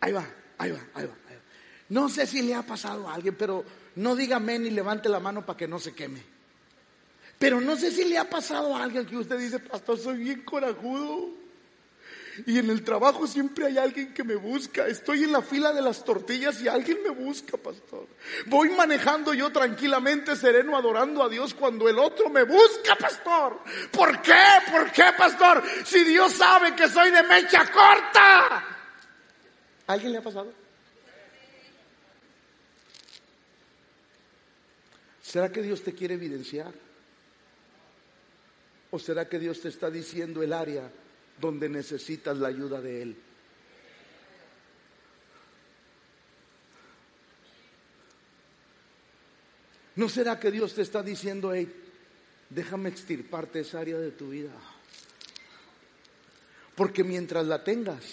[0.00, 1.14] Ahí va, ahí va, ahí va.
[1.28, 1.42] Ahí va.
[1.90, 3.62] No sé si le ha pasado a alguien, pero
[3.96, 6.22] no diga amén ni levante la mano para que no se queme.
[7.38, 10.42] Pero no sé si le ha pasado a alguien que usted dice, pastor, soy bien
[10.44, 11.28] corajudo.
[12.46, 14.86] Y en el trabajo siempre hay alguien que me busca.
[14.86, 18.06] Estoy en la fila de las tortillas y alguien me busca, pastor.
[18.46, 23.60] Voy manejando yo tranquilamente, sereno, adorando a Dios cuando el otro me busca, pastor.
[23.90, 24.44] ¿Por qué?
[24.70, 25.62] ¿Por qué, pastor?
[25.84, 28.64] Si Dios sabe que soy de mecha corta.
[29.86, 30.52] alguien le ha pasado?
[35.22, 36.72] ¿Será que Dios te quiere evidenciar?
[38.90, 40.90] ¿O será que Dios te está diciendo el área
[41.40, 43.16] donde necesitas la ayuda de Él?
[49.96, 51.80] ¿No será que Dios te está diciendo, hey,
[52.50, 54.50] déjame extirparte esa área de tu vida.
[56.74, 58.04] Porque mientras la tengas,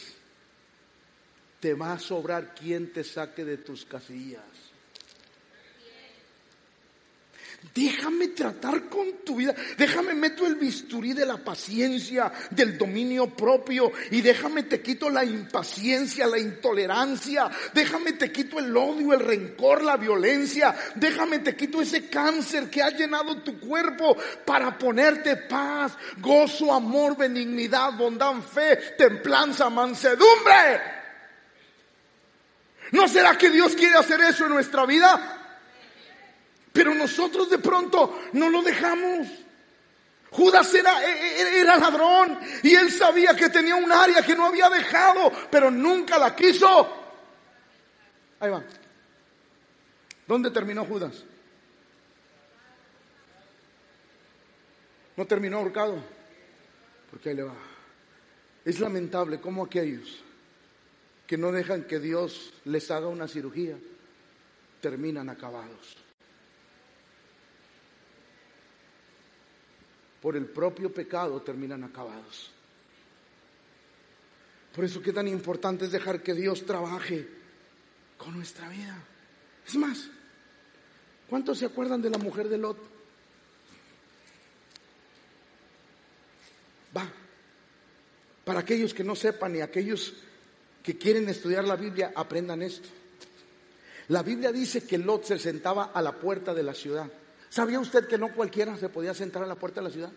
[1.59, 4.66] te va a sobrar quien te saque de tus casillas.
[7.77, 9.53] Déjame tratar con tu vida.
[9.77, 13.91] Déjame meto el bisturí de la paciencia, del dominio propio.
[14.09, 17.49] Y déjame te quito la impaciencia, la intolerancia.
[17.73, 20.75] Déjame te quito el odio, el rencor, la violencia.
[20.95, 27.15] Déjame te quito ese cáncer que ha llenado tu cuerpo para ponerte paz, gozo, amor,
[27.15, 30.81] benignidad, bondad, fe, templanza, mansedumbre.
[32.91, 35.36] ¿No será que Dios quiere hacer eso en nuestra vida?
[36.77, 39.27] Pero nosotros de pronto no lo dejamos.
[40.29, 44.45] Judas era, e, e, era, ladrón y él sabía que tenía un área que no
[44.45, 46.87] había dejado, pero nunca la quiso.
[48.39, 48.63] Ahí va.
[50.27, 51.23] ¿Dónde terminó Judas?
[55.15, 55.99] No terminó ahorcado.
[57.09, 57.55] Porque ahí le va.
[58.63, 60.23] Es lamentable cómo aquellos
[61.25, 63.75] que no dejan que Dios les haga una cirugía
[64.79, 66.06] terminan acabados.
[70.27, 72.51] Por el propio pecado terminan acabados.
[74.75, 77.25] Por eso qué tan importante es dejar que Dios trabaje
[78.17, 79.01] con nuestra vida.
[79.65, 80.09] Es más,
[81.29, 82.77] ¿cuántos se acuerdan de la mujer de Lot?
[86.97, 87.09] Va,
[88.43, 90.13] para aquellos que no sepan y aquellos
[90.83, 92.89] que quieren estudiar la Biblia, aprendan esto.
[94.09, 97.09] La Biblia dice que Lot se sentaba a la puerta de la ciudad.
[97.57, 100.11] ¿Sabía usted que no cualquiera se podía sentar a la puerta de la ciudad?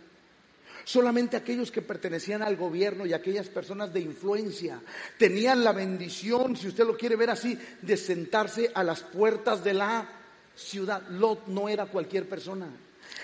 [0.85, 4.79] Solamente aquellos que pertenecían al gobierno y aquellas personas de influencia
[5.17, 9.73] tenían la bendición, si usted lo quiere ver así, de sentarse a las puertas de
[9.73, 10.07] la
[10.55, 11.01] ciudad.
[11.09, 12.67] Lot no era cualquier persona.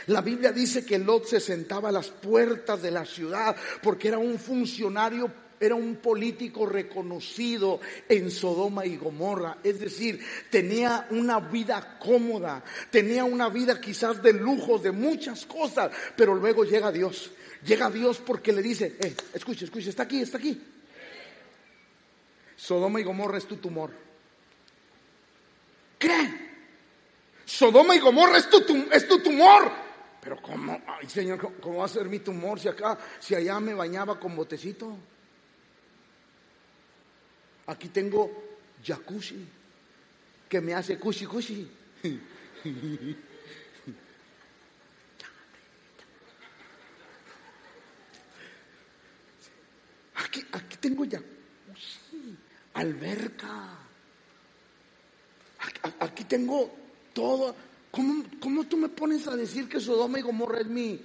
[0.06, 4.16] La Biblia dice que Lot se sentaba a las puertas de la ciudad porque era
[4.16, 5.30] un funcionario
[5.60, 13.24] era un político reconocido en Sodoma y Gomorra, es decir, tenía una vida cómoda, tenía
[13.24, 17.30] una vida quizás de lujos, de muchas cosas, pero luego llega Dios,
[17.64, 20.60] llega Dios porque le dice, eh, escucha, escucha, está aquí, está aquí.
[22.56, 23.90] Sodoma y Gomorra es tu tumor.
[25.98, 26.46] ¿Qué?
[27.44, 28.58] Sodoma y Gomorra es tu,
[28.92, 29.70] es tu tumor.
[30.20, 30.82] Pero ¿cómo?
[30.86, 34.34] Ay, Señor, ¿cómo va a ser mi tumor si acá, si allá me bañaba con
[34.34, 34.96] botecito?
[37.66, 38.30] Aquí tengo
[38.82, 39.44] jacuzzi
[40.48, 41.68] que me hace cushi cushi.
[50.14, 52.36] Aquí, aquí tengo jacuzzi,
[52.74, 53.78] alberca.
[56.00, 56.70] Aquí, tengo
[57.12, 57.54] todo.
[57.90, 61.00] ¿Cómo, ¿Cómo tú me pones a decir que Sodoma y Gomorra es mi,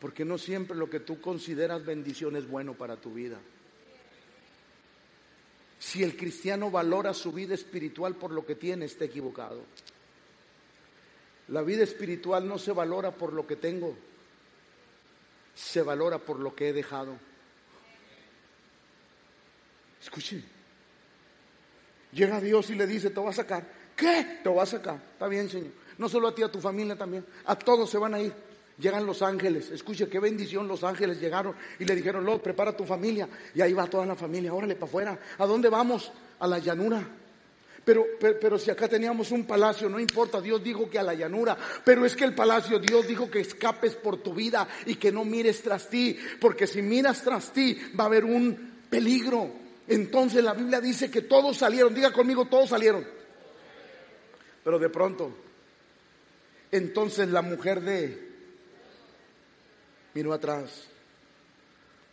[0.00, 3.38] Porque no siempre lo que tú consideras bendición es bueno para tu vida.
[5.78, 9.62] Si el cristiano valora su vida espiritual por lo que tiene, está equivocado.
[11.48, 13.96] La vida espiritual no se valora por lo que tengo,
[15.54, 17.16] se valora por lo que he dejado.
[20.00, 20.42] Escuche.
[22.12, 23.66] Llega Dios y le dice, te va a sacar.
[23.96, 24.40] ¿Qué?
[24.42, 24.96] Te va a sacar.
[25.12, 25.72] Está bien, Señor.
[25.98, 27.24] No solo a ti, a tu familia también.
[27.44, 28.32] A todos se van a ir.
[28.80, 32.84] Llegan los ángeles, escuche qué bendición los ángeles llegaron y le dijeron, Lot, prepara tu
[32.84, 33.28] familia.
[33.54, 35.18] Y ahí va toda la familia, órale para afuera.
[35.38, 36.10] ¿A dónde vamos?
[36.38, 37.06] A la llanura.
[37.84, 41.56] Pero, pero, si acá teníamos un palacio, no importa, Dios dijo que a la llanura,
[41.84, 45.24] pero es que el palacio, Dios dijo que escapes por tu vida y que no
[45.24, 49.50] mires tras ti, porque si miras tras ti va a haber un peligro.
[49.88, 53.04] Entonces la Biblia dice que todos salieron, diga conmigo, todos salieron.
[54.62, 55.32] Pero de pronto,
[56.70, 58.29] entonces la mujer de
[60.14, 60.84] miró atrás,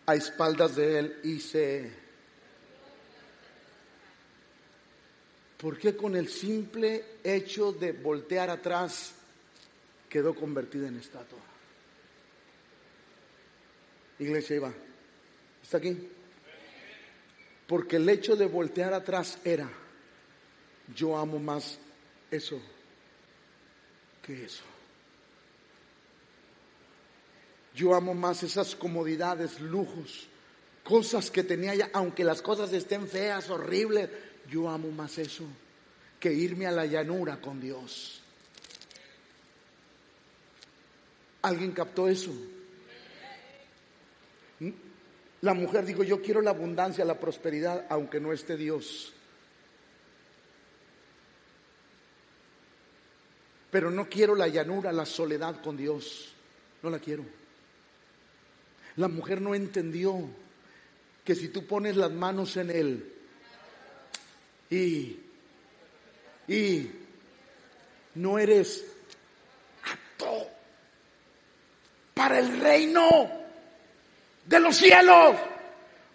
[0.06, 2.08] a espaldas de él y se...
[5.58, 9.14] ¿Por qué con el simple hecho de voltear atrás
[10.08, 11.40] quedó convertida en estatua?
[14.20, 14.74] Iglesia iba.
[15.64, 16.10] ¿Está aquí?
[17.68, 19.70] Porque el hecho de voltear atrás era,
[20.96, 21.80] yo amo más
[22.32, 22.62] eso
[24.22, 24.64] que eso.
[27.78, 30.28] Yo amo más esas comodidades, lujos,
[30.84, 34.10] cosas que tenía ya, aunque las cosas estén feas, horribles,
[34.50, 35.44] yo amo más eso
[36.20, 38.20] que irme a la llanura con Dios.
[41.44, 42.32] ¿Alguien captó eso?
[45.42, 49.14] La mujer dijo, yo quiero la abundancia, la prosperidad, aunque no esté Dios.
[53.78, 56.34] pero no quiero la llanura, la soledad con Dios.
[56.82, 57.24] No la quiero.
[58.98, 60.30] La mujer no entendió
[61.24, 63.14] que si tú pones las manos en Él
[64.70, 65.20] y,
[66.48, 66.92] y
[68.16, 68.86] no eres
[69.84, 70.48] apto
[72.14, 73.30] para el reino
[74.46, 75.36] de los cielos.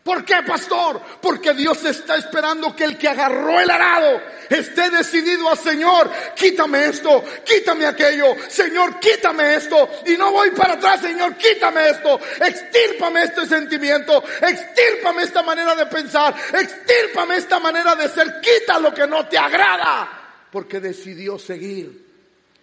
[0.03, 1.00] ¿Por qué, pastor?
[1.20, 6.86] Porque Dios está esperando que el que agarró el arado esté decidido a Señor, quítame
[6.86, 9.88] esto, quítame aquello, Señor, quítame esto.
[10.07, 15.86] Y no voy para atrás, Señor, quítame esto, extírpame este sentimiento, extírpame esta manera de
[15.86, 20.48] pensar, extírpame esta manera de ser, quita lo que no te agrada.
[20.50, 22.11] Porque decidió seguir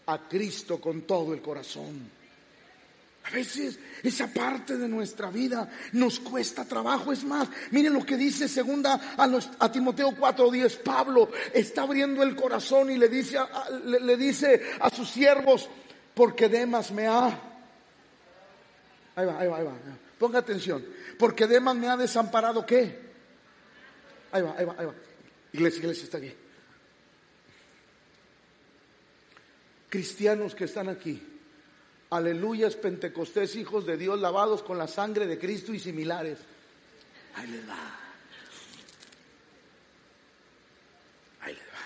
[0.07, 2.18] a Cristo con todo el corazón.
[3.29, 7.11] A veces esa parte de nuestra vida nos cuesta trabajo.
[7.11, 10.81] Es más, miren lo que dice segunda a, los, a Timoteo 4:10.
[10.81, 15.69] Pablo está abriendo el corazón y le dice, a, le, le dice a sus siervos,
[16.15, 17.27] porque Demas me ha...
[19.15, 19.73] Ahí va, ahí va, ahí va.
[20.17, 20.83] Ponga atención.
[21.19, 22.99] Porque Demas me ha desamparado, ¿qué?
[24.31, 24.95] Ahí va, ahí va, ahí va.
[25.53, 26.33] Iglesia, iglesia está aquí.
[29.89, 31.28] Cristianos que están aquí
[32.09, 36.39] Aleluyas, Pentecostés, hijos de Dios, lavados con la sangre de Cristo y similares.
[37.35, 37.99] Ahí les va.
[41.41, 41.79] Ahí les va.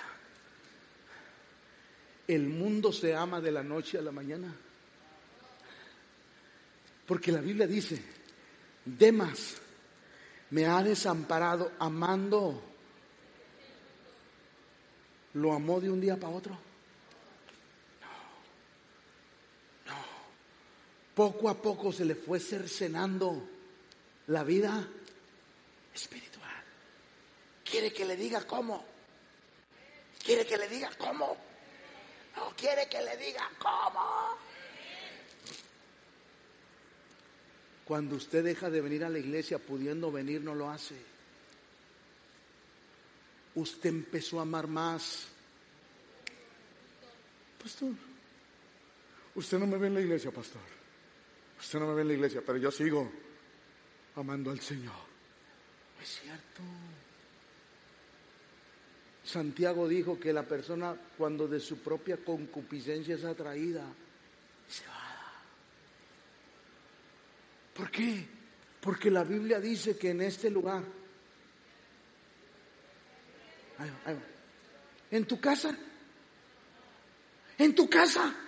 [2.27, 4.55] El mundo se ama de la noche a la mañana.
[7.05, 8.01] Porque la Biblia dice,
[8.85, 9.57] Demas
[10.51, 12.61] me ha desamparado amando.
[15.33, 16.57] ¿Lo amó de un día para otro?
[21.15, 23.49] Poco a poco se le fue cercenando
[24.27, 24.87] la vida
[25.93, 26.63] espiritual.
[27.63, 28.85] ¿Quiere que le diga cómo?
[30.23, 31.37] ¿Quiere que le diga cómo?
[32.35, 34.37] No quiere que le diga cómo.
[37.85, 40.95] Cuando usted deja de venir a la iglesia pudiendo venir, no lo hace.
[43.55, 45.27] Usted empezó a amar más.
[47.61, 47.91] Pastor,
[49.35, 50.82] usted no me ve en la iglesia, pastor.
[51.63, 53.09] Usted no me ve en la iglesia, pero yo sigo
[54.17, 54.93] amando al Señor.
[56.01, 56.61] es cierto.
[59.23, 63.85] Santiago dijo que la persona cuando de su propia concupiscencia es atraída,
[64.67, 65.41] se va.
[67.73, 68.27] ¿Por qué?
[68.81, 70.83] Porque la Biblia dice que en este lugar,
[75.09, 75.75] en tu casa,
[77.57, 78.42] en tu casa,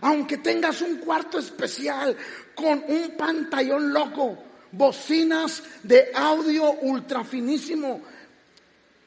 [0.00, 2.16] aunque tengas un cuarto especial
[2.54, 8.00] con un pantallón loco, bocinas de audio ultra finísimo,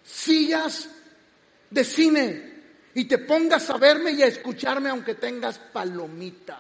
[0.04, 0.90] sillas
[1.70, 2.54] de cine
[2.94, 6.60] y te pongas a verme y a escucharme aunque tengas palomitas.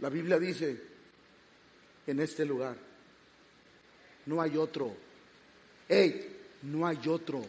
[0.00, 0.80] La Biblia dice
[2.06, 2.76] en este lugar,
[4.26, 4.94] no hay otro.
[5.88, 7.44] Hey, no hay otro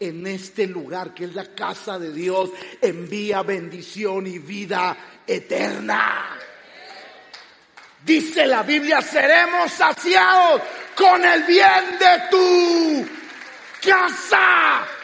[0.00, 4.96] en este lugar que es la casa de Dios, envía bendición y vida
[5.26, 6.38] eterna.
[8.04, 10.62] Dice la Biblia, seremos saciados
[10.96, 13.06] con el bien de tu
[13.86, 14.99] casa.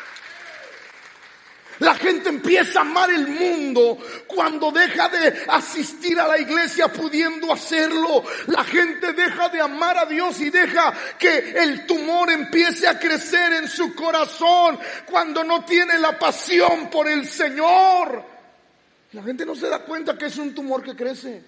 [1.80, 7.52] La gente empieza a amar el mundo cuando deja de asistir a la iglesia pudiendo
[7.52, 8.24] hacerlo.
[8.46, 13.52] La gente deja de amar a Dios y deja que el tumor empiece a crecer
[13.52, 18.24] en su corazón cuando no tiene la pasión por el Señor.
[19.12, 21.42] La gente no se da cuenta que es un tumor que crece.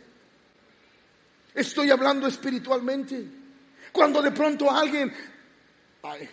[1.54, 3.24] Estoy hablando espiritualmente.
[3.92, 5.12] Cuando de pronto alguien,
[6.02, 6.28] ay,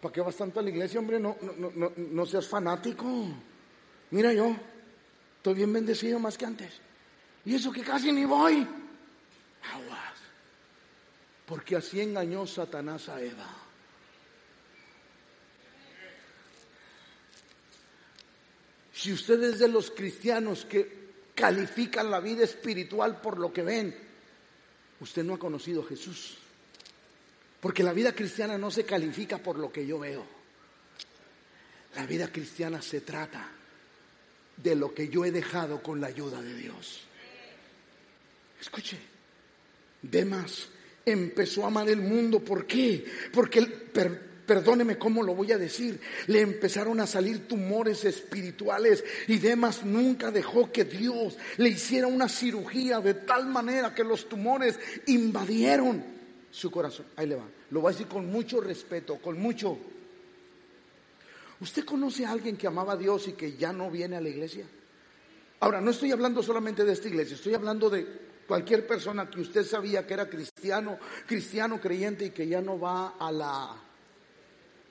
[0.00, 1.18] ¿Para qué vas tanto a la iglesia, hombre?
[1.18, 3.06] No, no, no, no seas fanático.
[4.10, 4.54] Mira yo,
[5.36, 6.72] estoy bien bendecido más que antes.
[7.44, 8.66] Y eso que casi ni voy.
[9.72, 10.18] Aguas.
[11.46, 13.48] Porque así engañó Satanás a Eva.
[18.92, 23.94] Si ustedes de los cristianos que califican la vida espiritual por lo que ven,
[25.00, 26.38] usted no ha conocido Jesús.
[27.66, 30.24] Porque la vida cristiana no se califica por lo que yo veo.
[31.96, 33.44] La vida cristiana se trata
[34.56, 37.00] de lo que yo he dejado con la ayuda de Dios.
[38.60, 38.96] Escuche,
[40.00, 40.68] Demas
[41.04, 42.38] empezó a amar el mundo.
[42.38, 43.04] ¿Por qué?
[43.32, 43.62] Porque,
[44.46, 50.30] perdóneme cómo lo voy a decir, le empezaron a salir tumores espirituales y Demas nunca
[50.30, 56.14] dejó que Dios le hiciera una cirugía de tal manera que los tumores invadieron
[56.56, 57.04] su corazón.
[57.16, 57.44] Ahí le va.
[57.70, 59.76] Lo voy a decir con mucho respeto, con mucho.
[61.60, 64.30] ¿Usted conoce a alguien que amaba a Dios y que ya no viene a la
[64.30, 64.66] iglesia?
[65.60, 68.06] Ahora, no estoy hablando solamente de esta iglesia, estoy hablando de
[68.46, 73.16] cualquier persona que usted sabía que era cristiano, cristiano creyente y que ya no va
[73.18, 73.76] a la...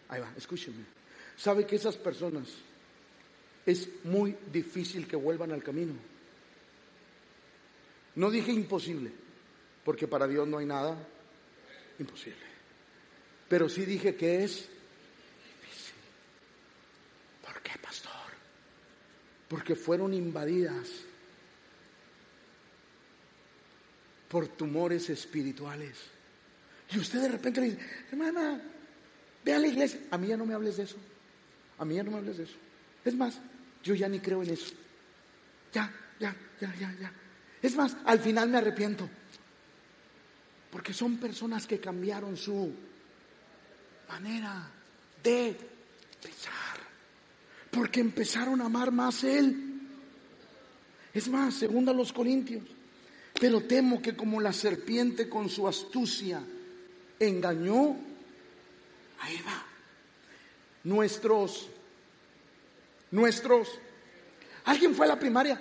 [0.09, 0.86] Ahí va, escúcheme.
[1.36, 2.47] ¿Sabe que esas personas
[3.66, 5.93] es muy difícil que vuelvan al camino?
[8.16, 9.11] No dije imposible,
[9.84, 10.95] porque para Dios no hay nada
[11.99, 12.45] imposible.
[13.47, 14.67] Pero sí dije que es
[15.61, 15.95] difícil.
[17.43, 18.11] ¿Por qué, pastor?
[19.47, 20.89] Porque fueron invadidas
[24.27, 25.97] por tumores espirituales.
[26.91, 27.79] Y usted de repente le dice,
[28.11, 28.61] hermana,
[29.43, 29.99] ve a la iglesia.
[30.11, 30.97] A mí ya no me hables de eso.
[31.77, 32.55] A mí ya no me hables de eso.
[33.03, 33.39] Es más,
[33.83, 34.73] yo ya ni creo en eso.
[35.71, 37.11] Ya, ya, ya, ya, ya.
[37.61, 39.09] Es más, al final me arrepiento.
[40.76, 42.69] Porque son personas que cambiaron su
[44.09, 44.69] manera
[45.23, 45.55] de
[46.21, 46.78] pensar.
[47.71, 49.55] Porque empezaron a amar más Él.
[51.13, 52.65] Es más, según a los Corintios.
[53.39, 56.43] Pero temo que como la serpiente con su astucia
[57.19, 57.95] engañó
[59.21, 59.65] a Eva,
[60.84, 61.69] nuestros,
[63.11, 63.80] nuestros,
[64.65, 65.57] ¿alguien fue a la primaria?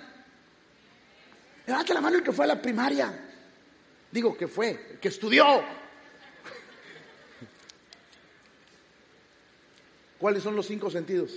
[1.65, 3.24] Levante la mano el que fue a la primaria.
[4.15, 5.61] Digo que fue, que estudió.
[10.17, 11.33] ¿Cuáles son los cinco sentidos?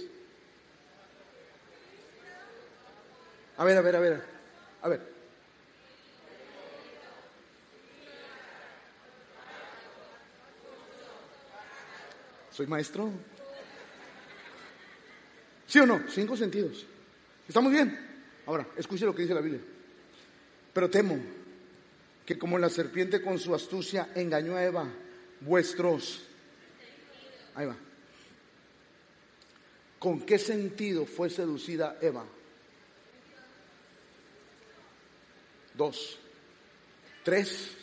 [3.57, 4.23] A ver, a ver, a ver.
[4.83, 5.01] A ver.
[12.53, 13.11] ¿Soy maestro?
[15.67, 16.05] ¿Sí o no?
[16.09, 16.87] Cinco sentidos.
[17.49, 17.99] ¿Estamos bien?
[18.47, 19.63] Ahora, escuche lo que dice la Biblia.
[20.73, 21.38] Pero temo
[22.29, 24.87] que como la serpiente con su astucia engañó a Eva,
[25.41, 26.27] vuestros...
[27.55, 27.75] Ahí va.
[29.99, 32.27] ¿Con qué sentido fue seducida Eva?
[35.73, 36.19] Dos.
[37.25, 37.79] Tres.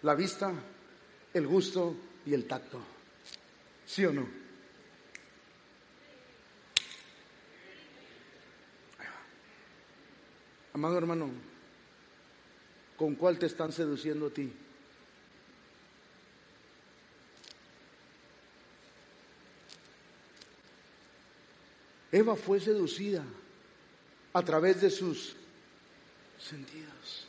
[0.00, 0.50] La vista,
[1.34, 1.94] el gusto
[2.24, 2.80] y el tacto.
[3.84, 4.26] ¿Sí o no?
[10.72, 11.49] Amado hermano,
[13.00, 14.52] ¿con cuál te están seduciendo a ti?
[22.12, 23.24] Eva fue seducida
[24.34, 25.34] a través de sus
[26.38, 27.26] sentidos.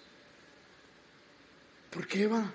[1.89, 2.51] Porque Eva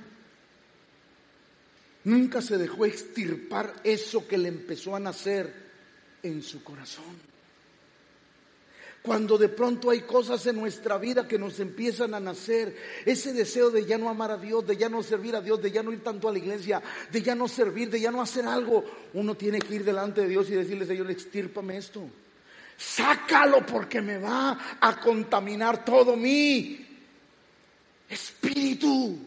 [2.05, 5.55] nunca se dejó extirpar eso que le empezó a nacer
[6.23, 7.36] en su corazón.
[9.07, 13.71] Cuando de pronto hay cosas en nuestra vida que nos empiezan a nacer, ese deseo
[13.71, 15.93] de ya no amar a Dios, de ya no servir a Dios, de ya no
[15.93, 16.83] ir tanto a la iglesia,
[17.13, 18.85] de ya no servir, de ya no hacer algo,
[19.15, 22.03] uno tiene que ir delante de Dios y decirle, Señor, extírpame esto.
[22.77, 26.85] Sácalo porque me va a contaminar todo mi
[28.09, 29.21] espíritu.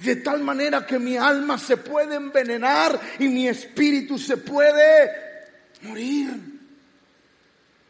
[0.00, 5.10] De tal manera que mi alma se puede envenenar y mi espíritu se puede
[5.82, 6.57] morir.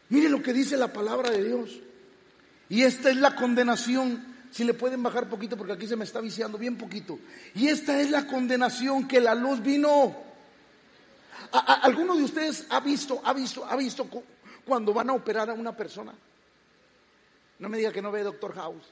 [0.09, 1.79] Mire lo que dice la palabra de Dios.
[2.67, 4.27] Y esta es la condenación.
[4.51, 7.19] Si le pueden bajar poquito porque aquí se me está viciando bien poquito.
[7.53, 10.15] Y esta es la condenación que la luz vino.
[11.51, 14.07] ¿Alguno de ustedes ha visto, ha visto, ha visto
[14.65, 16.13] cuando van a operar a una persona?
[17.59, 18.85] No me diga que no ve Doctor House.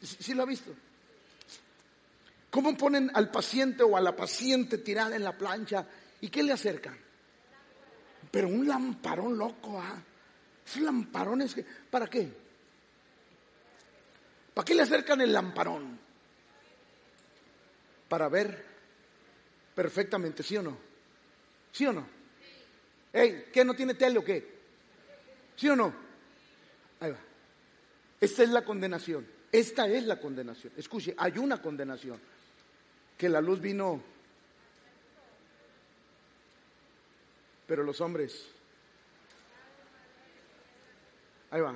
[0.00, 0.72] ¿Sí, lo ha visto?
[2.50, 5.86] ¿Cómo ponen al paciente o a la paciente tirada en la plancha
[6.22, 6.96] ¿Y qué le acercan?
[8.30, 10.00] Pero un lamparón loco, ¿ah?
[10.64, 11.56] Esos lamparones,
[11.90, 12.32] ¿para qué?
[14.54, 15.98] ¿Para qué le acercan el lamparón?
[18.08, 18.64] Para ver
[19.74, 20.78] perfectamente, ¿sí o no?
[21.72, 22.06] ¿Sí o no?
[23.12, 24.60] Ey, ¿qué no tiene tele o qué?
[25.56, 25.92] ¿Sí o no?
[27.00, 27.18] Ahí va.
[28.20, 29.26] Esta es la condenación.
[29.50, 30.72] Esta es la condenación.
[30.76, 32.20] Escuche, hay una condenación.
[33.18, 34.12] Que la luz vino
[37.72, 38.44] Pero los hombres,
[41.50, 41.74] ahí va.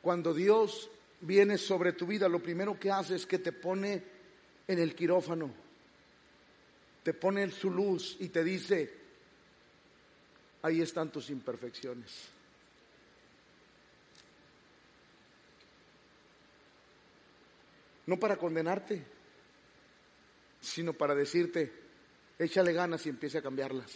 [0.00, 0.88] Cuando Dios
[1.20, 4.02] viene sobre tu vida, lo primero que hace es que te pone
[4.66, 5.52] en el quirófano,
[7.02, 8.90] te pone en su luz y te dice,
[10.62, 12.30] ahí están tus imperfecciones.
[18.06, 19.04] No para condenarte,
[20.62, 21.85] sino para decirte,
[22.38, 23.92] échale ganas y empiece a cambiarlas.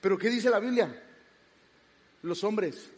[0.00, 1.02] Pero ¿qué dice la Biblia?
[2.22, 2.90] Los hombres.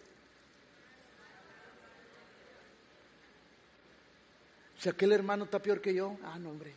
[4.79, 6.75] Si aquel hermano está peor que yo, ah, no, hombre.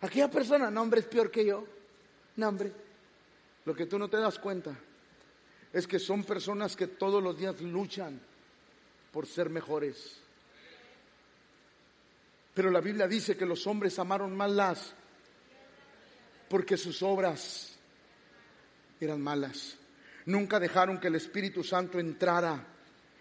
[0.00, 1.66] Aquella persona, no hombre, es peor que yo.
[2.36, 2.72] No hombre.
[3.64, 4.76] Lo que tú no te das cuenta
[5.72, 8.20] es que son personas que todos los días luchan
[9.12, 10.21] por ser mejores.
[12.54, 14.94] Pero la Biblia dice que los hombres amaron más las
[16.48, 17.78] porque sus obras
[19.00, 19.76] eran malas.
[20.26, 22.66] Nunca dejaron que el Espíritu Santo entrara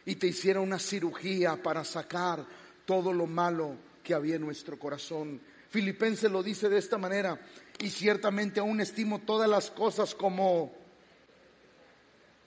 [0.05, 2.45] y te hiciera una cirugía para sacar
[2.85, 5.39] todo lo malo que había en nuestro corazón.
[5.69, 7.39] Filipenses lo dice de esta manera,
[7.79, 10.73] y ciertamente aún estimo todas las cosas como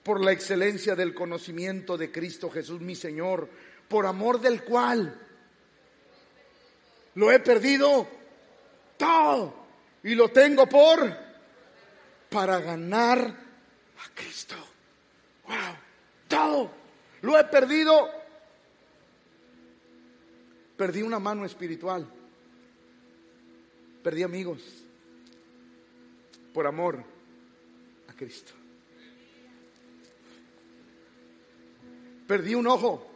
[0.03, 3.49] por la excelencia del conocimiento de Cristo Jesús mi Señor,
[3.87, 5.24] por amor del cual
[7.15, 8.07] lo he perdido
[8.97, 9.53] todo
[10.03, 11.25] y lo tengo por
[12.29, 14.55] para ganar a Cristo.
[15.47, 15.75] Wow,
[16.27, 16.71] todo
[17.21, 18.09] lo he perdido.
[20.77, 22.05] Perdí una mano espiritual.
[24.03, 24.61] Perdí amigos
[26.53, 27.01] por amor
[28.09, 28.51] a Cristo.
[32.27, 33.11] Perdí un ojo.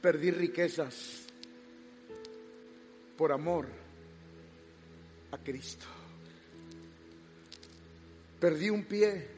[0.00, 1.25] Perdí riquezas
[3.16, 3.66] por amor
[5.30, 5.86] a Cristo.
[8.38, 9.28] Perdí un pie.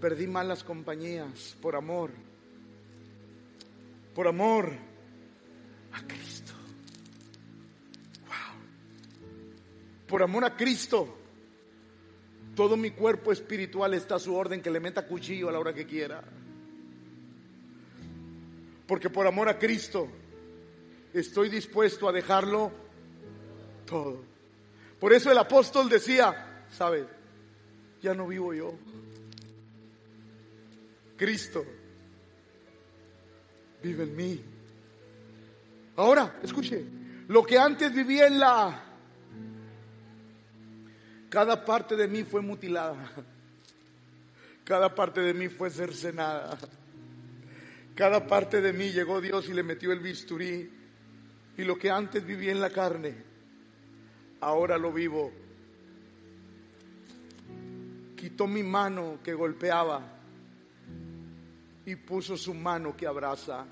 [0.00, 2.10] Perdí malas compañías por amor.
[4.14, 4.72] Por amor
[5.92, 6.52] a Cristo.
[8.26, 10.06] Wow.
[10.06, 11.16] Por amor a Cristo.
[12.54, 15.72] Todo mi cuerpo espiritual está a su orden que le meta cuchillo a la hora
[15.72, 16.22] que quiera.
[18.86, 20.08] Porque por amor a Cristo
[21.12, 22.70] estoy dispuesto a dejarlo
[23.86, 24.22] todo.
[24.98, 27.06] Por eso el apóstol decía, ¿sabe?
[28.02, 28.74] Ya no vivo yo.
[31.16, 31.64] Cristo
[33.82, 34.40] vive en mí.
[35.96, 36.84] Ahora, escuche,
[37.28, 38.84] lo que antes vivía en la...
[41.28, 43.10] Cada parte de mí fue mutilada.
[44.64, 46.58] Cada parte de mí fue cercenada.
[47.94, 50.70] Cada parte de mí llegó Dios y le metió el bisturí.
[51.60, 53.14] Y lo que antes vivía en la carne,
[54.40, 55.30] ahora lo vivo.
[58.16, 60.02] Quitó mi mano que golpeaba
[61.84, 63.66] y puso su mano que abraza.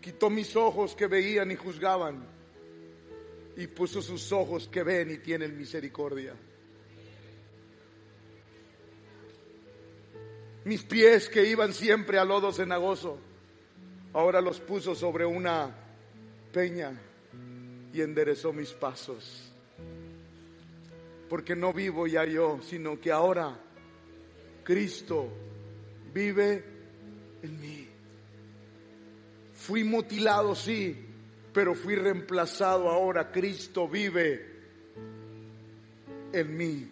[0.00, 2.26] Quitó mis ojos que veían y juzgaban
[3.56, 6.34] y puso sus ojos que ven y tienen misericordia.
[10.64, 13.20] Mis pies que iban siempre a lodo cenagoso,
[14.12, 15.74] ahora los puso sobre una
[16.52, 16.92] peña
[17.92, 19.52] y enderezó mis pasos.
[21.28, 23.58] Porque no vivo ya yo, sino que ahora
[24.62, 25.28] Cristo
[26.12, 26.64] vive
[27.42, 27.88] en mí.
[29.54, 30.96] Fui mutilado, sí,
[31.52, 33.32] pero fui reemplazado ahora.
[33.32, 34.46] Cristo vive
[36.32, 36.88] en mí.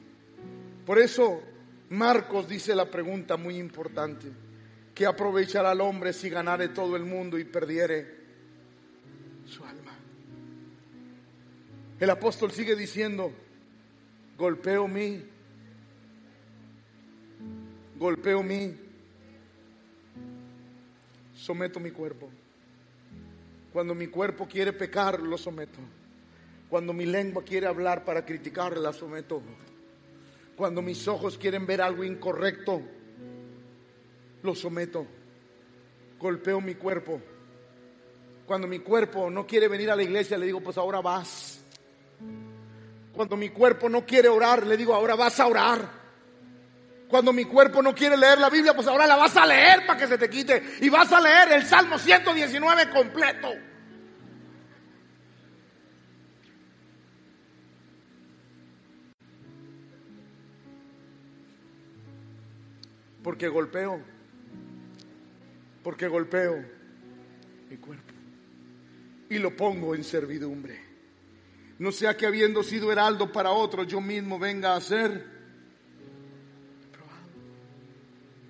[0.85, 1.43] Por eso
[1.91, 4.44] Marcos dice la pregunta muy importante.
[4.95, 8.07] ¿Qué aprovechará el hombre si ganare todo el mundo y perdiere
[9.45, 9.93] su alma?
[11.99, 13.33] El apóstol sigue diciendo,
[14.39, 15.25] golpeo mí,
[17.97, 18.75] golpeo mí,
[21.35, 22.31] someto mi cuerpo.
[23.73, 25.81] Cuando mi cuerpo quiere pecar, lo someto.
[26.71, 29.43] Cuando mi lengua quiere hablar para criticar, la someto.
[30.57, 32.81] Cuando mis ojos quieren ver algo incorrecto,
[34.45, 35.07] lo someto.
[36.21, 37.21] Golpeo mi cuerpo.
[38.47, 41.65] Cuando mi cuerpo no quiere venir a la iglesia, le digo, pues ahora vas.
[43.15, 46.05] Cuando mi cuerpo no quiere orar, le digo, ahora vas a orar.
[47.09, 49.99] Cuando mi cuerpo no quiere leer la Biblia, pues ahora la vas a leer para
[49.99, 50.63] que se te quite.
[50.81, 53.49] Y vas a leer el Salmo 119 completo.
[63.23, 64.14] Porque golpeo,
[65.85, 66.65] porque golpeo
[67.71, 68.13] mi cuerpo
[69.29, 70.81] y lo pongo en servidumbre.
[71.79, 75.35] No sea que habiendo sido heraldo para otro, yo mismo venga a ser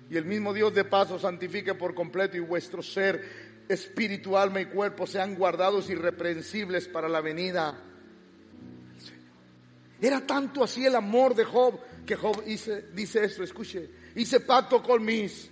[0.09, 4.65] Y el mismo Dios de paso santifique por completo y vuestro ser, espíritu, alma y
[4.65, 7.75] cuerpo sean guardados irreprensibles para la venida
[8.93, 9.23] del Señor.
[9.99, 14.83] Era tanto así el amor de Job que Job dice, dice esto, escuche, hice pacto
[14.83, 15.49] con mis.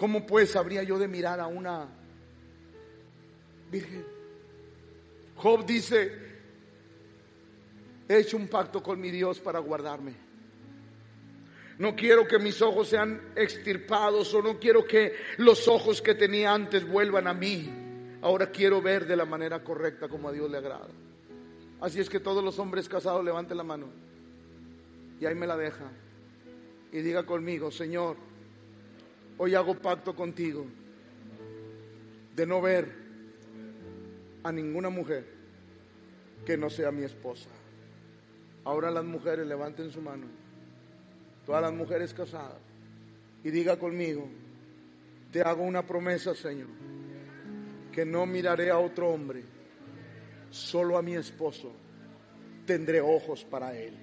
[0.00, 1.86] ¿Cómo pues habría yo de mirar a una
[3.70, 4.02] virgen?
[5.36, 6.10] Job dice,
[8.08, 10.14] he hecho un pacto con mi Dios para guardarme.
[11.76, 16.54] No quiero que mis ojos sean extirpados o no quiero que los ojos que tenía
[16.54, 17.70] antes vuelvan a mí.
[18.22, 20.88] Ahora quiero ver de la manera correcta como a Dios le agrada.
[21.82, 23.90] Así es que todos los hombres casados levanten la mano.
[25.20, 25.92] Y ahí me la deja.
[26.90, 28.29] Y diga conmigo, Señor,
[29.42, 30.66] hoy hago pacto contigo
[32.36, 32.92] de no ver
[34.42, 35.24] a ninguna mujer
[36.44, 37.48] que no sea mi esposa.
[38.64, 40.26] Ahora las mujeres levanten su mano.
[41.46, 42.58] Todas las mujeres casadas.
[43.42, 44.28] Y diga conmigo,
[45.32, 46.68] te hago una promesa, Señor,
[47.92, 49.42] que no miraré a otro hombre,
[50.50, 51.72] solo a mi esposo.
[52.66, 53.94] Tendré ojos para él.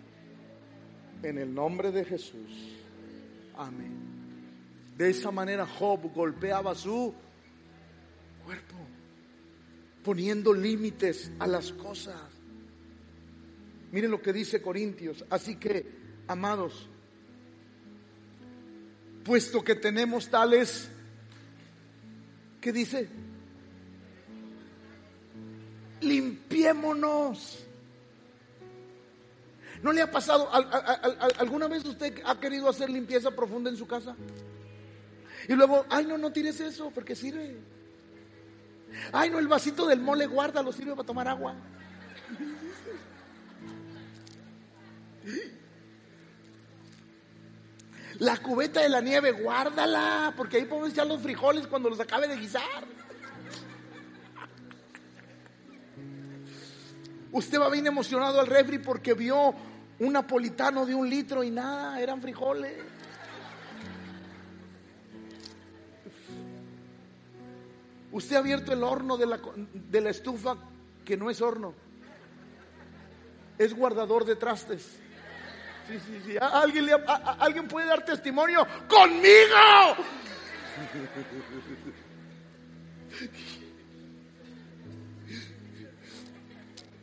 [1.22, 2.76] En el nombre de Jesús.
[3.56, 4.16] Amén.
[4.98, 7.14] De esa manera Job golpeaba su
[8.43, 8.76] cuerpo,
[10.04, 12.20] poniendo límites a las cosas.
[13.91, 15.24] Miren lo que dice Corintios.
[15.30, 15.86] Así que,
[16.28, 16.89] amados,
[19.24, 20.89] puesto que tenemos tales,
[22.60, 23.08] ¿qué dice?
[26.02, 27.66] Limpiémonos.
[29.84, 30.50] ¿No le ha pasado?
[31.38, 34.16] ¿Alguna vez usted ha querido hacer limpieza profunda en su casa?
[35.48, 37.58] Y luego, ay, no, no tires eso porque sirve.
[39.12, 41.56] Ay, no, el vasito del mole guarda, lo sirve para tomar agua.
[48.20, 52.28] La cubeta de la nieve, guárdala, porque ahí podemos echar los frijoles cuando los acabe
[52.28, 52.86] de guisar.
[57.32, 59.54] Usted va bien emocionado al refri porque vio
[60.00, 62.97] un napolitano de un litro y nada, eran frijoles.
[68.18, 69.39] Usted ha abierto el horno de la,
[69.72, 70.57] de la estufa
[71.05, 71.76] que no es horno,
[73.59, 74.82] es guardador de trastes.
[75.88, 76.36] Sí, sí, sí.
[76.41, 78.65] ¿Alguien, le, ¿Alguien puede dar testimonio?
[78.88, 79.55] ¡Conmigo!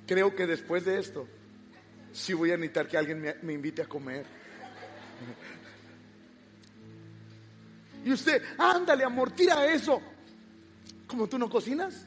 [0.08, 1.28] Creo que después de esto,
[2.12, 4.26] sí voy a necesitar que alguien me, invite a comer.
[8.04, 10.02] Y usted, ándale, amor, tira eso.
[11.14, 12.06] ¿Cómo tú no cocinas?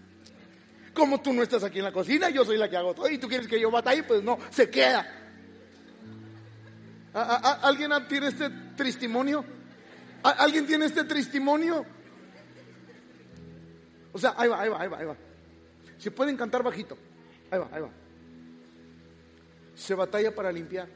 [0.94, 3.18] Como tú no estás aquí en la cocina, yo soy la que hago todo y
[3.18, 5.08] tú quieres que yo ahí, pues no, se queda.
[7.14, 9.46] ¿Alguien tiene este testimonio?
[10.22, 11.86] ¿Alguien tiene este testimonio?
[14.12, 15.16] O sea, ahí va, ahí va, ahí va, ahí va.
[15.98, 16.98] Si pueden cantar bajito.
[17.50, 17.90] Ahí va, ahí va.
[19.74, 20.90] Se batalla para limpiar.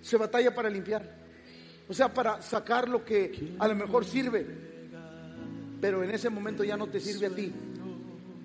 [0.00, 1.14] Se batalla para limpiar.
[1.90, 4.72] O sea, para sacar lo que a lo mejor sirve,
[5.84, 7.52] pero en ese momento ya no te sirve a ti.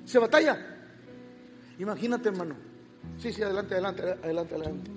[0.03, 0.59] Se batalla.
[1.79, 2.53] Imagínate, hermano.
[3.17, 4.91] Sí, sí, adelante, adelante, adelante, adelante.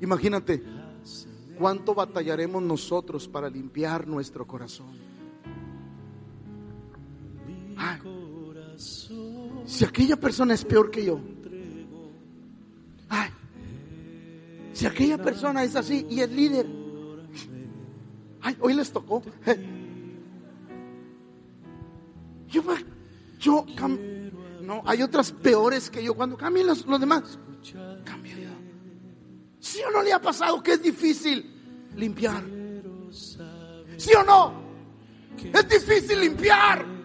[0.00, 0.62] Imagínate
[1.58, 4.96] cuánto batallaremos nosotros para limpiar nuestro corazón.
[9.66, 11.20] si aquella persona es peor que yo.
[13.10, 13.28] Ay,
[14.72, 16.66] si aquella persona es así y es líder.
[18.40, 19.22] Ay, hoy les tocó.
[22.48, 22.64] Yo,
[23.38, 23.66] yo,
[24.62, 26.14] no, hay otras peores que yo.
[26.14, 27.38] Cuando cambien los, los demás,
[28.04, 28.50] cambio yo.
[29.60, 32.42] ¿Sí o no le ha pasado que es difícil limpiar?
[33.96, 34.68] ¿Sí o no?
[35.52, 36.97] Es difícil limpiar.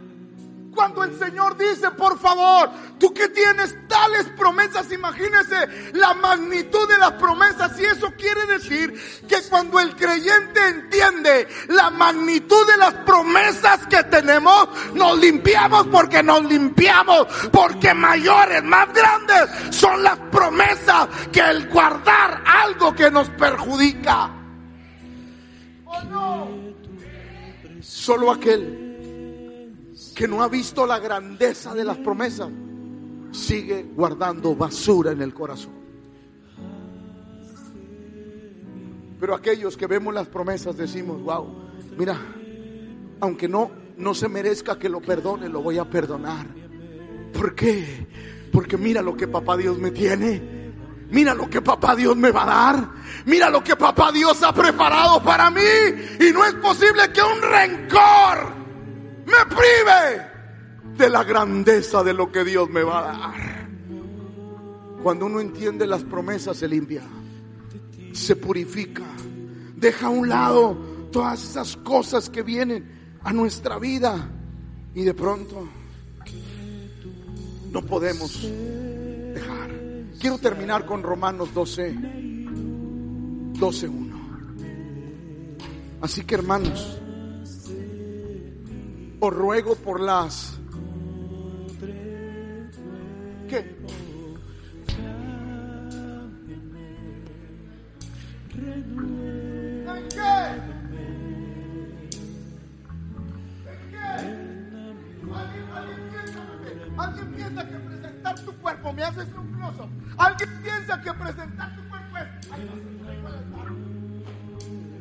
[0.74, 2.70] Cuando el Señor dice, por favor,
[3.00, 7.80] tú que tienes tales promesas, imagínese la magnitud de las promesas.
[7.80, 8.94] Y eso quiere decir
[9.28, 16.24] que cuando el creyente entiende la magnitud de las promesas que tenemos, nos limpiamos porque
[16.24, 23.30] nos limpiamos, porque mayores, más grandes son las promesas que el guardar algo que nos
[23.30, 24.32] perjudica.
[25.86, 26.48] ¿O no?
[27.82, 28.83] Solo aquel
[30.14, 32.50] que no ha visto la grandeza de las promesas,
[33.32, 35.74] sigue guardando basura en el corazón.
[39.20, 41.48] Pero aquellos que vemos las promesas decimos, wow,
[41.98, 42.20] mira,
[43.22, 46.46] aunque no, no se merezca que lo perdone, lo voy a perdonar.
[47.32, 48.08] ¿Por qué?
[48.52, 50.64] Porque mira lo que papá Dios me tiene.
[51.10, 52.90] Mira lo que papá Dios me va a dar.
[53.26, 55.62] Mira lo que papá Dios ha preparado para mí.
[56.20, 58.63] Y no es posible que un rencor
[59.26, 60.28] me prive
[60.98, 63.70] de la grandeza de lo que Dios me va a dar.
[65.02, 67.04] Cuando uno entiende las promesas se limpia,
[68.14, 69.04] se purifica,
[69.76, 70.78] deja a un lado
[71.12, 74.30] todas esas cosas que vienen a nuestra vida
[74.96, 75.68] y de pronto
[77.72, 78.42] no podemos
[79.34, 79.70] dejar.
[80.20, 84.14] Quiero terminar con Romanos 12, 12.1.
[86.02, 87.00] Así que hermanos,
[89.26, 90.60] Os ruego por las...
[93.48, 93.60] ¿Qué?
[98.58, 100.34] ¿En qué?
[103.72, 104.10] ¿En qué?
[106.98, 109.90] ¿Alguien, piensa que- presentar tu cuerpo me hace luminoso.
[110.18, 112.52] Alguien piensa que presentar tu cuerpo es.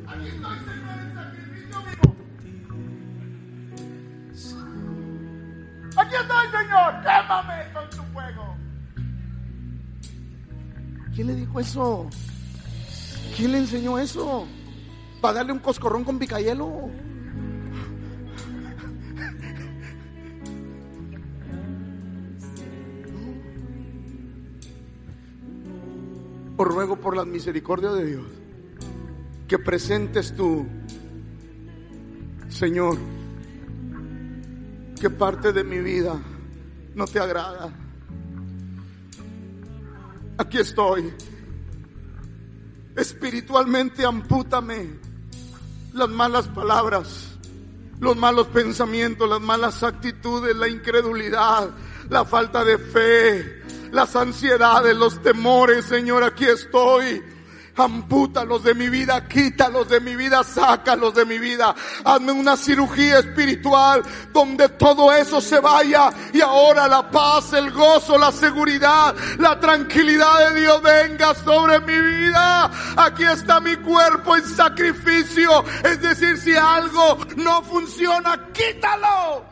[0.07, 1.02] Aquí estoy, Señor,
[5.95, 6.93] Aquí estoy, Señor.
[7.03, 8.55] Quémame con tu fuego.
[11.13, 12.09] ¿Quién le dijo eso?
[13.35, 14.47] ¿Quién le enseñó eso?
[15.21, 16.89] ¿Para darle un coscorrón con picayelo?
[26.55, 28.43] Os ruego por la misericordia de Dios
[29.47, 30.65] que presentes tú,
[32.49, 32.97] Señor,
[35.03, 36.15] que parte de mi vida
[36.95, 37.69] no te agrada.
[40.37, 41.13] Aquí estoy.
[42.95, 44.91] Espiritualmente ampútame
[45.91, 47.37] las malas palabras,
[47.99, 51.71] los malos pensamientos, las malas actitudes, la incredulidad,
[52.09, 57.21] la falta de fe, las ansiedades, los temores, Señor, aquí estoy.
[57.75, 61.73] Ampútalos de mi vida, quítalos de mi vida, sácalos de mi vida.
[62.03, 68.17] Hazme una cirugía espiritual donde todo eso se vaya y ahora la paz, el gozo,
[68.17, 72.69] la seguridad, la tranquilidad de Dios venga sobre mi vida.
[72.95, 75.65] Aquí está mi cuerpo en sacrificio.
[75.83, 79.45] Es decir, si algo no funciona, quítalo.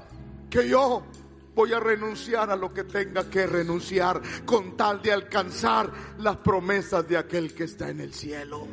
[0.47, 1.10] Que yo
[1.55, 7.07] voy a renunciar a lo que tenga que renunciar con tal de alcanzar las promesas
[7.07, 8.67] de aquel que está en el cielo.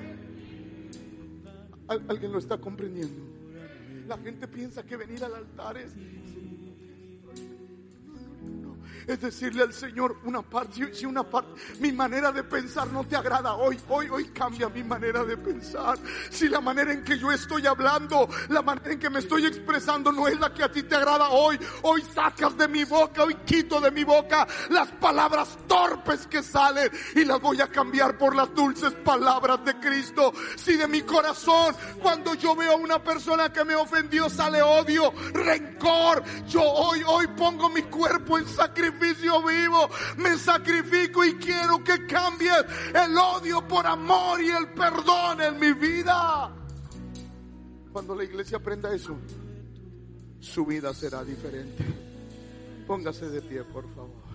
[1.88, 3.24] ¿Al- ¿Alguien lo está comprendiendo?
[4.06, 5.92] La gente piensa que venir al altar es...
[9.08, 11.48] Es decirle al Señor una parte, si- una parte,
[11.80, 15.98] mi manera de pensar no te agrada hoy, hoy, hoy cambia mi manera de pensar.
[16.28, 20.12] Si la manera en que yo estoy hablando, la manera en que me estoy expresando
[20.12, 23.34] no es la que a ti te agrada hoy, hoy sacas de mi boca, hoy
[23.46, 28.36] quito de mi boca las palabras torpes que salen y las voy a cambiar por
[28.36, 30.34] las dulces palabras de Cristo.
[30.56, 35.14] Si de mi corazón, cuando yo veo a una persona que me ofendió, sale odio,
[35.32, 42.06] rencor, yo hoy, hoy pongo mi cuerpo en sacrificio vivo, me sacrifico y quiero que
[42.06, 42.50] cambie
[42.94, 46.54] el odio por amor y el perdón en mi vida.
[47.92, 49.16] Cuando la iglesia aprenda eso,
[50.40, 51.84] su vida será diferente.
[52.86, 54.27] Póngase de pie, por favor.